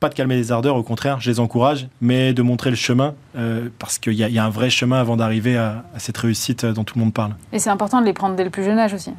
[0.01, 3.15] pas de calmer les ardeurs, au contraire, je les encourage, mais de montrer le chemin,
[3.37, 6.67] euh, parce qu'il y, y, a un vrai chemin avant d'arriver à, à, cette réussite
[6.67, 7.37] dont tout le monde parle.
[7.53, 9.13] Et c'est important de les prendre dès le plus jeune âge aussi.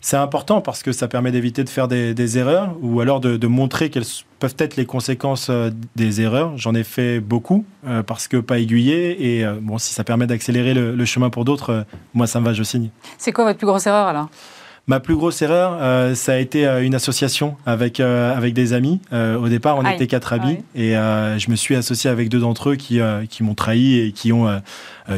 [0.00, 3.90] C'est important parce que ça permet d'éviter de faire des, erreurs ou alors de, montrer
[3.90, 4.04] quelles
[4.38, 6.56] peuvent être les conséquences euh, des erreurs.
[6.56, 10.26] J'en ai fait beaucoup euh, parce que pas aiguillé et euh, bon, si ça permet
[10.26, 11.84] d'accélérer le, chemin pour d'autres,
[12.14, 12.90] moi ça me va, je signe.
[13.16, 14.28] C'est quoi votre plus grosse erreur alors
[14.88, 18.72] Ma plus grosse erreur, euh, ça a été euh, une association avec, euh, avec des
[18.72, 19.02] amis.
[19.12, 22.76] au départ, on était quatre amis et je me suis associé avec deux d'entre eux
[22.76, 24.48] qui, qui m'ont trahi et qui ont,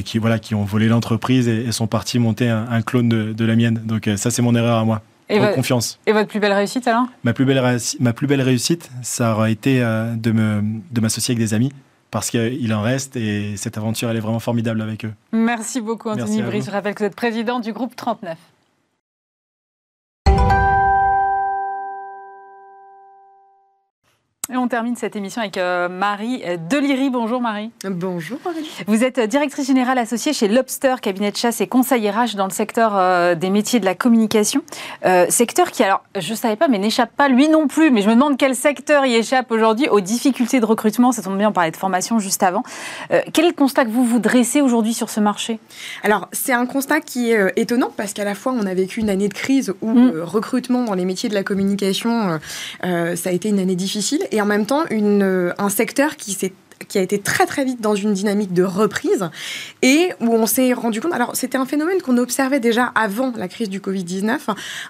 [0.05, 3.81] qui, voilà, qui ont volé l'entreprise et, sont partis monter un, clone de, la mienne.
[3.85, 5.03] Donc ça, c'est mon erreur à moi.
[5.29, 6.01] Et confiance.
[6.07, 7.05] Et votre plus belle réussite alors?
[7.23, 11.47] Ma plus belle, ma plus belle réussite, ça aurait été de, me, de m'associer avec
[11.47, 11.73] des amis
[12.11, 15.13] parce qu'il en reste et cette aventure, elle est vraiment formidable avec eux.
[15.31, 16.67] Merci beaucoup, Anthony Brice.
[16.67, 18.37] Je rappelle que vous êtes président du groupe 39.
[24.53, 27.09] Et on termine cette émission avec euh, Marie Deliry.
[27.09, 27.71] Bonjour Marie.
[27.89, 28.69] Bonjour Marie.
[28.89, 32.51] Vous êtes directrice générale associée chez Lobster, cabinet de chasse et conseil RH dans le
[32.51, 34.63] secteur euh, des métiers de la communication.
[35.05, 37.93] Euh, secteur qui, alors, je ne savais pas, mais n'échappe pas lui non plus.
[37.93, 41.13] Mais je me demande quel secteur y échappe aujourd'hui aux difficultés de recrutement.
[41.13, 42.65] Ça tombe bien, on parlait de formation juste avant.
[43.09, 45.61] quel est le constat que vous vous dressez aujourd'hui sur ce marché?
[46.03, 49.11] Alors, c'est un constat qui est étonnant parce qu'à la fois, on a vécu une
[49.11, 50.23] année de crise où mm.
[50.23, 52.41] recrutement dans les métiers de la communication,
[52.83, 54.27] ça a été une année difficile.
[54.33, 56.53] Et en même temps euh, un secteur qui s'est
[56.89, 59.29] qui a été très très vite dans une dynamique de reprise
[59.83, 63.49] et où on s'est rendu compte, alors c'était un phénomène qu'on observait déjà avant la
[63.49, 64.39] crise du Covid-19,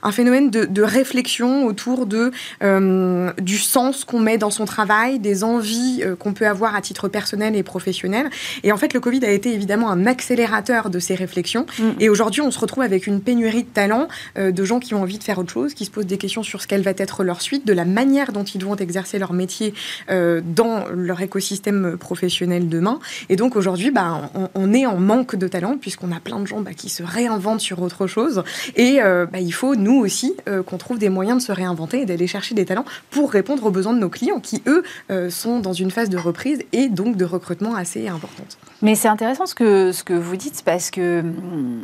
[0.03, 2.31] un phénomène de, de réflexion autour de,
[2.63, 6.81] euh, du sens qu'on met dans son travail, des envies euh, qu'on peut avoir à
[6.81, 8.31] titre personnel et professionnel.
[8.63, 11.67] Et en fait, le Covid a été évidemment un accélérateur de ces réflexions.
[11.79, 11.91] Mm.
[12.01, 15.03] Et aujourd'hui, on se retrouve avec une pénurie de talents, euh, de gens qui ont
[15.03, 17.25] envie de faire autre chose, qui se posent des questions sur ce qu'elle va être
[17.25, 19.75] leur suite, de la manière dont ils vont exercer leur métier
[20.09, 22.99] dans leur écosystème professionnels demain.
[23.29, 26.61] Et donc aujourd'hui, bah, on, est en manque de talent puisqu'on a plein de gens
[26.61, 28.43] bah, qui se réinventent sur autre chose.
[28.77, 32.03] Et euh, bah, il faut, nous aussi, euh, qu'on trouve des moyens de se réinventer
[32.03, 35.31] et d'aller chercher des talents pour répondre aux besoins de nos clients qui, eux, euh,
[35.31, 38.59] sont dans une phase de reprise et donc de recrutement assez importante.
[38.83, 41.83] Mais c'est intéressant ce que, ce que vous dites parce que hum,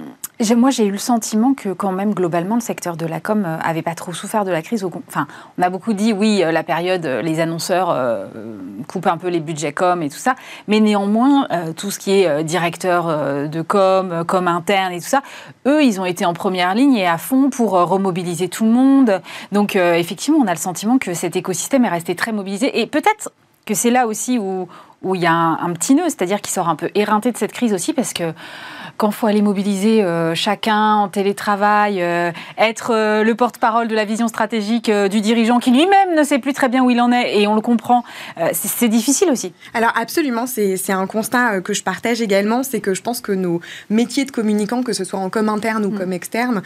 [0.57, 3.59] moi, j'ai eu le sentiment que quand même, globalement, le secteur de la com euh,
[3.63, 4.85] avait pas trop souffert de la crise.
[5.09, 5.27] Enfin,
[5.59, 7.87] on a beaucoup dit, oui, euh, la période, euh, les annonceurs
[8.87, 10.35] coupent un peu les budgets com et tout ça.
[10.69, 15.23] Mais néanmoins, tout ce qui est directeur de com, com interne et tout ça,
[15.67, 19.21] eux, ils ont été en première ligne et à fond pour remobiliser tout le monde.
[19.53, 22.81] Donc, effectivement, on a le sentiment que cet écosystème est resté très mobilisé.
[22.81, 23.31] Et peut-être
[23.67, 24.69] que c'est là aussi où,
[25.15, 27.53] il y a un, un petit nœud, c'est-à-dire qu'il sort un peu éreinté de cette
[27.53, 28.33] crise aussi, parce que
[28.97, 33.95] quand il faut aller mobiliser euh, chacun en télétravail, euh, être euh, le porte-parole de
[33.95, 37.13] la vision stratégique du dirigeant qui lui-même ne sait plus très bien où il en
[37.13, 38.05] est, et on le comprend,
[38.53, 39.53] c'est difficile aussi.
[39.75, 43.61] Alors absolument, c'est un constat que je partage également, c'est que je pense que nos
[43.91, 45.99] métiers de communicants, que ce soit en com interne ou mm.
[45.99, 46.63] comme externe,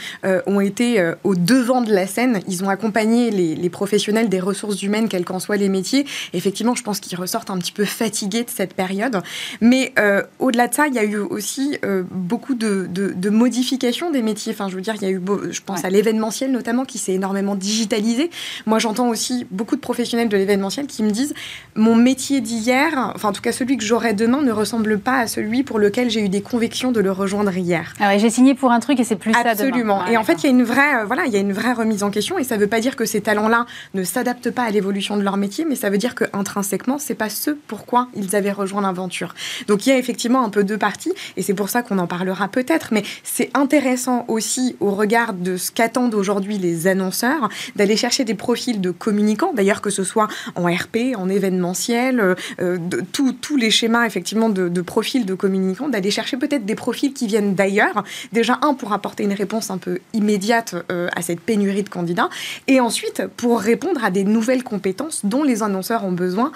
[0.46, 2.40] ont été au devant de la scène.
[2.48, 6.06] Ils ont accompagné les, les professionnels des ressources humaines, quels qu'en soient les métiers.
[6.32, 9.20] Effectivement, je pense qu'ils ressortent un petit peu fatigués de cette période.
[9.60, 9.94] Mais
[10.38, 11.78] au-delà de ça, il y a eu aussi
[12.20, 14.52] beaucoup de, de, modifications des métiers.
[14.52, 17.12] Enfin, je veux dire, il y a eu, je pense à l'événementiel notamment, qui s'est
[17.12, 18.30] énormément digitalisé.
[18.66, 21.34] Moi, j'entends aussi beaucoup de professionnels de l'événementiel qui me disent
[21.74, 25.26] mon métier d'hier, enfin, en tout cas, celui que j'aurai demain, ne ressemble pas à
[25.26, 27.94] celui pour lequel j'ai eu des convictions de le rejoindre hier.
[28.00, 29.54] Ah ouais, j'ai signé pour un truc et c'est plus Absolument.
[29.56, 30.06] ça Absolument.
[30.06, 31.72] et en fait, il y a une vraie, euh, voilà, il y a une vraie
[31.72, 34.62] remise en question et ça ne veut pas dire que ces talents-là ne s'adaptent pas
[34.62, 38.08] à l'évolution de leur métier, mais ça veut dire que intrinsèquement, c'est pas ce pourquoi
[38.14, 39.34] ils avaient rejoint l'aventure.
[39.68, 42.06] Donc, il y a effectivement un peu deux parties et c'est pour ça qu'on en
[42.10, 47.96] parlera peut-être, mais c'est intéressant aussi au regard de ce qu'attendent aujourd'hui les annonceurs, d'aller
[47.96, 52.78] chercher des profils de communicants, d'ailleurs que ce soit en RP, en événementiel, euh, euh,
[53.12, 57.54] tous les schémas effectivement de, profils de communicants, d'aller chercher peut-être des profils qui viennent
[57.54, 58.02] d'ailleurs,
[58.32, 62.28] déjà un pour apporter une réponse un peu immédiate euh, à cette pénurie de candidats,
[62.66, 66.50] et ensuite pour répondre à des nouvelles compétences dont les annonceurs ont besoin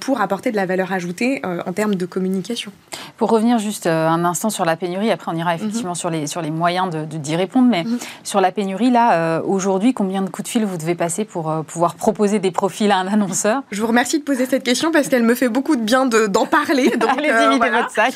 [0.00, 2.72] pour apporter de la valeur ajoutée en termes de communication.
[3.16, 5.94] Pour revenir juste un instant sur la pénurie, après, on ira effectivement mhm.
[5.94, 7.68] sur, les, sur les moyens de, d'y répondre.
[7.68, 7.98] Mais mhm.
[8.24, 11.50] sur la pénurie, là, euh, aujourd'hui, combien de coups de fil vous devez passer pour
[11.50, 13.62] euh, pouvoir proposer des profils à un annonceur?
[13.70, 16.46] Je vous remercie de poser cette question parce qu'elle me fait beaucoup de bien d'en
[16.46, 16.90] parler.
[16.98, 18.12] Donc, Allez-y, euh, votre sac.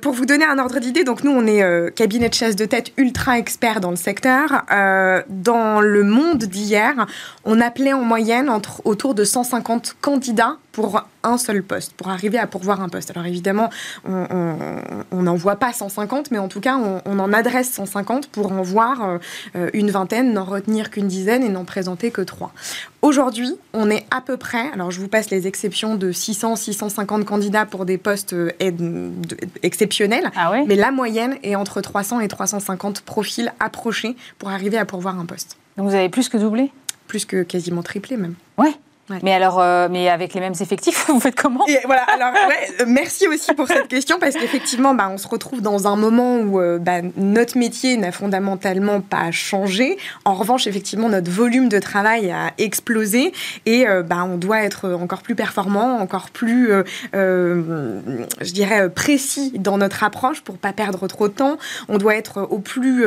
[0.00, 2.92] pour vous donner un ordre d'idée, donc nous, on est cabinet de chasse de tête
[2.96, 4.64] ultra expert dans le secteur.
[5.28, 7.06] dans le monde d'hier,
[7.44, 12.38] on appelait en moyenne entre, autour de 150 candidats pour un seul poste, pour arriver
[12.38, 13.10] à pourvoir un poste.
[13.10, 13.70] Alors évidemment,
[14.04, 18.62] on n'en voit pas 150, mais en tout cas, on, en adresse 150 pour en
[18.62, 19.18] voir
[19.56, 22.52] euh, une vingtaine, n'en retenir qu'une dizaine et n'en présenter que trois.
[23.02, 27.24] Aujourd'hui, on est à peu près, alors je vous passe les exceptions de 600, 650
[27.24, 28.50] candidats pour des postes euh,
[29.62, 34.84] exceptionnels, ah mais la moyenne est entre 300 et 350 profils approchés pour arriver à
[34.84, 35.56] pourvoir un poste.
[35.76, 36.70] Donc vous avez plus que doublé?
[37.08, 38.34] Plus que quasiment triplé même.
[38.58, 38.74] Ouais.
[39.22, 41.66] Mais alors, euh, mais avec les mêmes effectifs, vous faites comment?
[41.66, 42.02] Et voilà.
[42.02, 45.96] Alors, ouais, merci aussi pour cette question parce qu'effectivement, bah, on se retrouve dans un
[45.96, 49.98] moment où euh, bah, notre métier n'a fondamentalement pas changé.
[50.24, 53.32] En revanche, effectivement, notre volume de travail a explosé
[53.66, 56.70] et euh, bah, on doit être encore plus performant, encore plus,
[57.12, 61.58] je dirais, précis dans notre approche pour pas perdre trop de temps.
[61.88, 63.04] On doit être au plus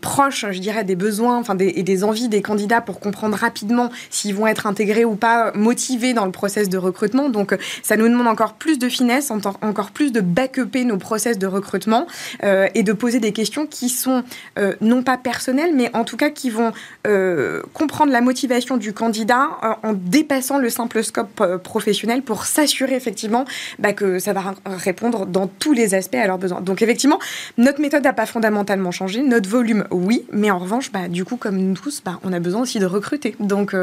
[0.00, 3.90] proche, je dirais, des besoins, enfin, des, et des envies des candidats pour comprendre rapidement
[4.10, 7.30] s'ils vont être intégrés ou pas pas motivés dans le process de recrutement.
[7.30, 11.46] Donc, ça nous demande encore plus de finesse, encore plus de backuper nos process de
[11.46, 12.06] recrutement
[12.42, 14.22] euh, et de poser des questions qui sont
[14.58, 16.72] euh, non pas personnelles, mais en tout cas qui vont
[17.06, 19.48] euh, comprendre la motivation du candidat
[19.82, 23.46] en dépassant le simple scope professionnel pour s'assurer effectivement
[23.78, 26.60] bah, que ça va répondre dans tous les aspects à leurs besoins.
[26.60, 27.18] Donc, effectivement,
[27.56, 29.22] notre méthode n'a pas fondamentalement changé.
[29.22, 32.40] Notre volume, oui, mais en revanche, bah, du coup, comme nous tous, bah, on a
[32.40, 33.36] besoin aussi de recruter.
[33.40, 33.74] Donc,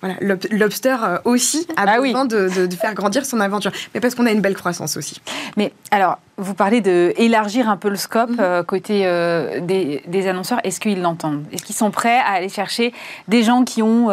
[0.00, 2.48] voilà, l'obstacle euh, aussi a ah besoin de,
[2.78, 3.72] faire grandir son aventure.
[3.94, 5.20] Mais parce qu'on a une belle croissance aussi.
[5.56, 8.36] Mais alors, vous parlez d'élargir un peu le scope mhm.
[8.40, 10.60] euh, côté euh, des, des, annonceurs.
[10.64, 11.44] Est-ce qu'ils l'entendent?
[11.52, 12.92] Est-ce qu'ils sont prêts à aller chercher
[13.28, 14.08] des gens qui ont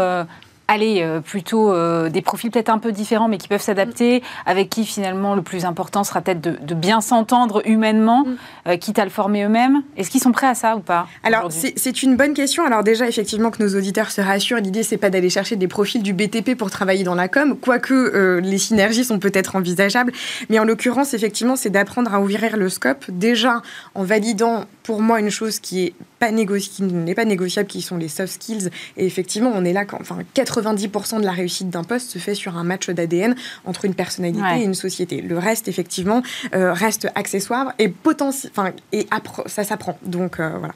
[0.67, 4.69] aller euh, plutôt euh, des profils peut-être un peu différents, mais qui peuvent s'adapter, avec
[4.69, 8.35] qui finalement le plus important sera peut-être de, bien s'entendre humainement, mm.
[8.67, 9.83] euh, quitte à le former eux-mêmes.
[9.97, 12.65] Est-ce qu'ils sont prêts à ça ou pas Alors c'est une bonne question.
[12.65, 16.01] Alors déjà effectivement que nos auditeurs se rassurent, l'idée c'est pas d'aller chercher des profils
[16.01, 20.11] du BTP pour travailler dans la com, quoique les synergies sont peut-être envisageables,
[20.49, 23.61] mais en l'occurrence effectivement c'est d'apprendre à ouvrir le scope déjà
[23.95, 27.97] en validant pour moi une chose qui est pas qui n'est pas négociable, qui sont
[27.97, 28.69] les soft skills.
[28.95, 32.35] Et effectivement, on est là quand, enfin, 90% de la réussite d'un poste se fait
[32.35, 35.21] sur un match d'ADN entre une personnalité et une société.
[35.21, 36.21] Le reste, effectivement,
[36.53, 39.07] euh, reste accessoire et potentiel, enfin, et
[39.47, 39.97] ça s'apprend.
[40.03, 40.75] Donc euh, voilà.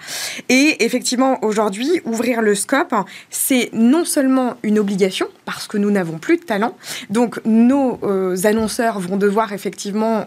[0.49, 2.95] Et effectivement, aujourd'hui, ouvrir le scope,
[3.29, 6.75] c'est non seulement une obligation parce que nous n'avons plus de talent.
[7.11, 10.25] Donc nos euh, annonceurs vont devoir effectivement,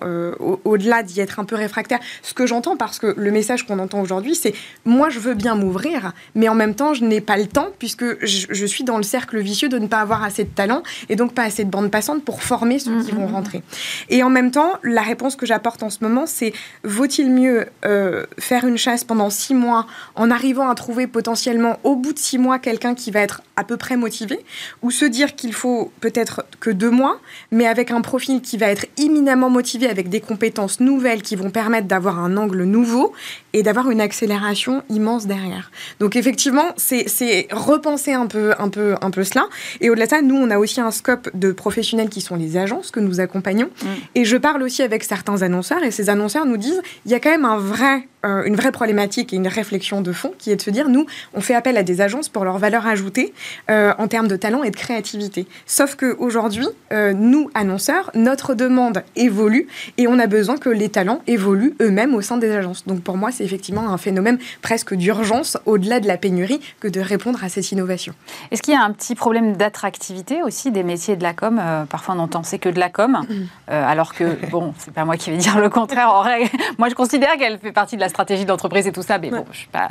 [0.65, 4.01] au-delà d'y être un peu réfractaires, ce que j'entends parce que le message qu'on entend
[4.01, 4.55] aujourd'hui, c'est
[4.85, 8.25] moi je veux bien m'ouvrir, mais en même temps je n'ai pas le temps puisque
[8.25, 11.33] je, suis dans le cercle vicieux de ne pas avoir assez de talent et donc
[11.33, 13.33] pas assez de bandes passantes pour former ceux qui vont mm-hmm.
[13.33, 13.63] rentrer.
[14.09, 16.53] Et en même temps, la réponse que j'apporte en ce moment, c'est
[16.85, 21.97] vaut-il mieux euh, faire une chasse pendant six mois en arrivant à trouver potentiellement au
[21.97, 24.39] bout de six mois quelqu'un qui va être à peu près motivé,
[24.83, 27.19] ou se dire qu'il faut peut-être que deux mois,
[27.51, 31.51] mais avec un profil qui va être imminemment motivé, avec des compétences nouvelles qui vont
[31.51, 33.13] permettre d'avoir un angle nouveau
[33.59, 35.73] et d'avoir une accélération immense derrière.
[35.99, 39.49] Donc effectivement, c'est repenser un peu, un, peu, un peu cela.
[39.81, 42.57] Et au-delà de ça, nous, on a aussi un scope de professionnels qui sont les
[42.57, 43.69] agences que nous accompagnons.
[43.83, 43.87] Mm.
[44.15, 47.21] Et je parle aussi avec certains annonceurs, et ces annonceurs nous disent, il y a
[47.21, 50.57] quand même un vrai euh, une vraie problématique et une réflexion de fond qui est
[50.57, 53.33] de se dire, nous, on fait appel à des agences pour leur valeur ajoutée
[53.71, 55.47] euh, en termes de talent et de créativité.
[55.67, 61.23] Sauf qu'aujourd'hui, euh, nous, annonceurs, notre demande évolue et on a besoin que les talents
[61.29, 62.85] évoluent eux-mêmes au sein des agences.
[62.89, 67.01] Donc pour moi, c'est effectivement un phénomène presque d'urgence au-delà de la pénurie que de
[67.01, 68.15] répondre à cette innovation.
[68.51, 71.61] Est-ce qu'il y a un petit problème d'attractivité aussi des métiers de la com?
[71.89, 73.21] Parfois on entend c'est que de la com,
[73.69, 76.51] alors que, bon, c'est pas moi qui vais dire le contraire en règle.
[76.79, 79.45] Moi je considère qu'elle fait partie de la stratégie d'entreprise et tout ça, mais bon,
[79.53, 79.91] je suis pas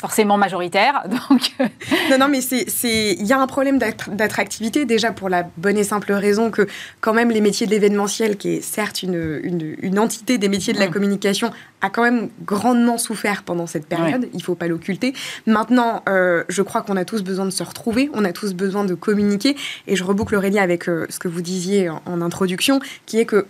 [0.00, 1.04] forcément majoritaire.
[1.30, 1.52] Donc...
[1.60, 1.66] Euh.
[2.10, 6.12] Non, non, mais il y a un problème d'attractivité déjà pour la bonne et simple
[6.12, 6.66] raison que
[7.00, 10.72] quand même les métiers de l'événementiel, qui est certes une, une, une, entité des métiers
[10.72, 10.92] de la mm.
[10.92, 11.50] communication,
[11.80, 15.12] a quand même grandement souffert pendant cette période, il faut pas l'occulter.
[15.46, 18.84] Maintenant, euh, je crois qu'on a tous besoin de se retrouver, on a tous besoin
[18.84, 19.56] de communiquer,
[19.86, 23.46] et je reboucle Aurélie avec euh, ce que vous disiez en, introduction, qui est que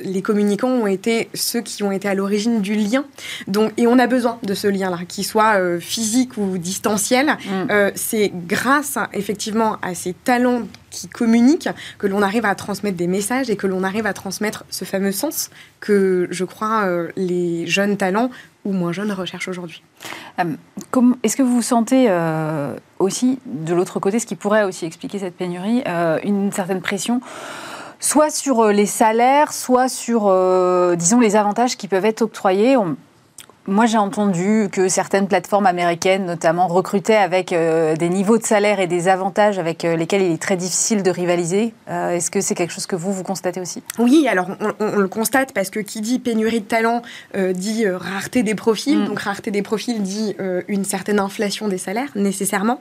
[0.00, 3.04] les communicants ont été ceux qui ont été à l'origine du lien,
[3.46, 7.70] donc, et on a besoin de ce lien-là, qui soit physique ou distanciel, mm.
[7.70, 10.62] euh, c'est grâce effectivement à ces talents
[10.96, 11.68] qui communiquent
[11.98, 15.12] que l'on arrive à transmettre des messages et que l'on arrive à transmettre ce fameux
[15.12, 18.30] sens que je crois euh, les jeunes talents
[18.64, 19.82] ou moins jeunes recherchent aujourd'hui.
[20.40, 20.56] Euh,
[21.22, 22.10] est-ce que vous sentez
[22.98, 25.84] aussi, de l'autre côté, ce qui pourrait aussi expliquer cette pénurie,
[26.24, 27.20] une certaine pression
[28.00, 30.22] soit sur les salaires, soit sur,
[30.96, 32.76] disons, les avantages qui peuvent être octroyés?
[33.68, 38.78] Moi, j'ai entendu que certaines plateformes américaines, notamment, recrutaient avec euh, des niveaux de salaire
[38.78, 41.74] et des avantages avec euh, lesquels il est très difficile de rivaliser.
[41.90, 43.82] Euh, est-ce que c'est quelque chose que vous, vous constatez aussi?
[43.98, 47.02] Oui, alors on, le constate parce que qui dit pénurie de talent
[47.54, 48.98] dit rareté des profils.
[48.98, 49.06] Mm.
[49.06, 50.36] Donc, rareté des profils dit
[50.68, 52.78] une certaine inflation des salaires, nécessairement.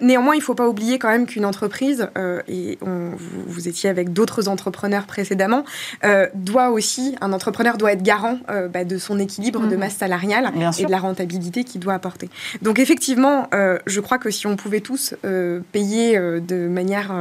[0.00, 2.08] néanmoins, il ne faut pas oublier quand même qu'une entreprise,
[2.48, 5.64] et vous, étiez avec d'autres entrepreneurs précédemment,
[6.34, 8.38] doit aussi, un entrepreneur doit être garant
[8.72, 9.78] bah, de son équilibre de mm.
[9.78, 12.28] masse salariale et de la rentabilité qu'il doit apporter.
[12.60, 17.12] Donc effectivement, euh, je crois que si on pouvait tous euh, payer euh, de manière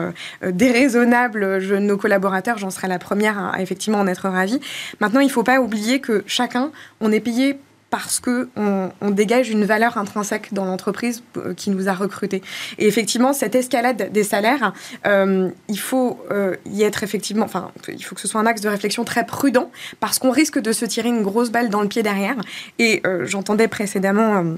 [0.44, 4.60] déraisonnable nos collaborateurs, j'en serais la première à, effectivement en être ravie.
[5.00, 7.58] Maintenant, il ne faut pas oublier que chacun, on est payé
[7.94, 11.22] parce que on, dégage une valeur intrinsèque dans l'entreprise
[11.56, 12.42] qui nous a recrutés.
[12.80, 14.74] Et effectivement, cette escalade des salaires,
[15.06, 16.18] il faut
[16.66, 19.70] y être effectivement, enfin, il faut que ce soit un axe de réflexion très prudent
[20.00, 22.38] parce qu'on risque de se tirer une grosse balle dans le pied derrière.
[22.80, 24.56] Et j'entendais précédemment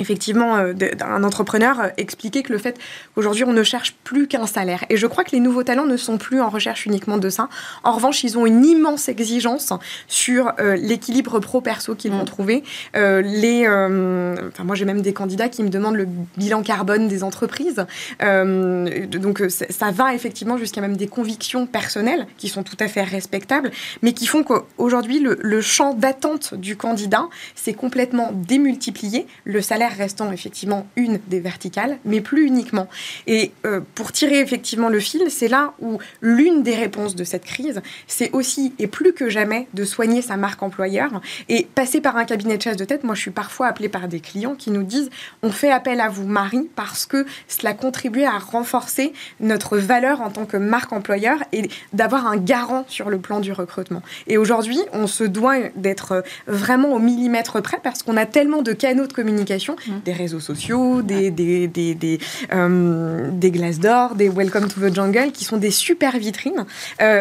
[0.00, 2.78] effectivement euh, d'un entrepreneur euh, expliquer que le fait
[3.14, 4.84] qu'aujourd'hui on ne cherche plus qu'un salaire.
[4.88, 7.48] Et je crois que les nouveaux talents ne sont plus en recherche uniquement de ça.
[7.84, 9.72] En revanche, ils ont une immense exigence
[10.08, 12.24] sur euh, l'équilibre pro-perso qu'ils vont mm.
[12.24, 12.64] trouver.
[12.94, 17.84] les, enfin, moi j'ai même des candidats qui me demandent le bilan carbone des entreprises.
[18.20, 23.70] donc ça va effectivement jusqu'à même des convictions personnelles qui sont tout à fait respectables,
[24.02, 29.26] mais qui font qu'aujourd'hui le, le champ d'attente du candidat s'est complètement démultiplié.
[29.44, 32.88] Le salaire restant effectivement une des verticales, mais plus uniquement.
[33.26, 37.44] Et euh, pour tirer effectivement le fil, c'est là où l'une des réponses de cette
[37.44, 42.16] crise, c'est aussi et plus que jamais de soigner sa marque employeur et passer par
[42.16, 43.04] un cabinet de chasse de tête.
[43.04, 45.10] Moi, je suis parfois appelée par des clients qui nous disent
[45.42, 50.30] on fait appel à vous, Marie, parce que cela contribue à renforcer notre valeur en
[50.30, 54.02] tant que marque employeur et d'avoir un garant sur le plan du recrutement.
[54.26, 58.72] Et aujourd'hui, on se doit d'être vraiment au millimètre près parce qu'on a tellement de
[58.72, 59.76] canaux de communication.
[60.04, 62.18] Des réseaux sociaux, des, des, des, des,
[62.50, 66.64] des glaces d'or, des Welcome to the Jungle, qui sont des super vitrines,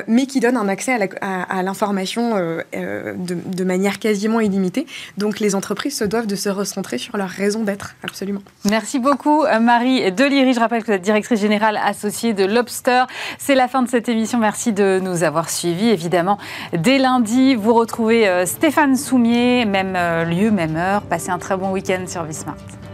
[0.07, 4.85] mais qui donnent un accès à l'information de, de manière quasiment illimitée.
[5.17, 8.41] Donc les entreprises se doivent de se recentrer sur leur raison d'être, absolument.
[8.69, 10.53] Merci beaucoup Marie Deliri.
[10.53, 13.03] Je rappelle que vous êtes directrice générale associée de Lobster.
[13.37, 14.39] C'est la fin de cette émission.
[14.39, 15.89] Merci de nous avoir suivis.
[15.89, 16.37] Évidemment,
[16.73, 21.01] dès lundi, vous retrouvez euh, Stéphane Soumier, même euh, lieu, même heure.
[21.03, 22.88] Passez un très bon week-end sur Smart.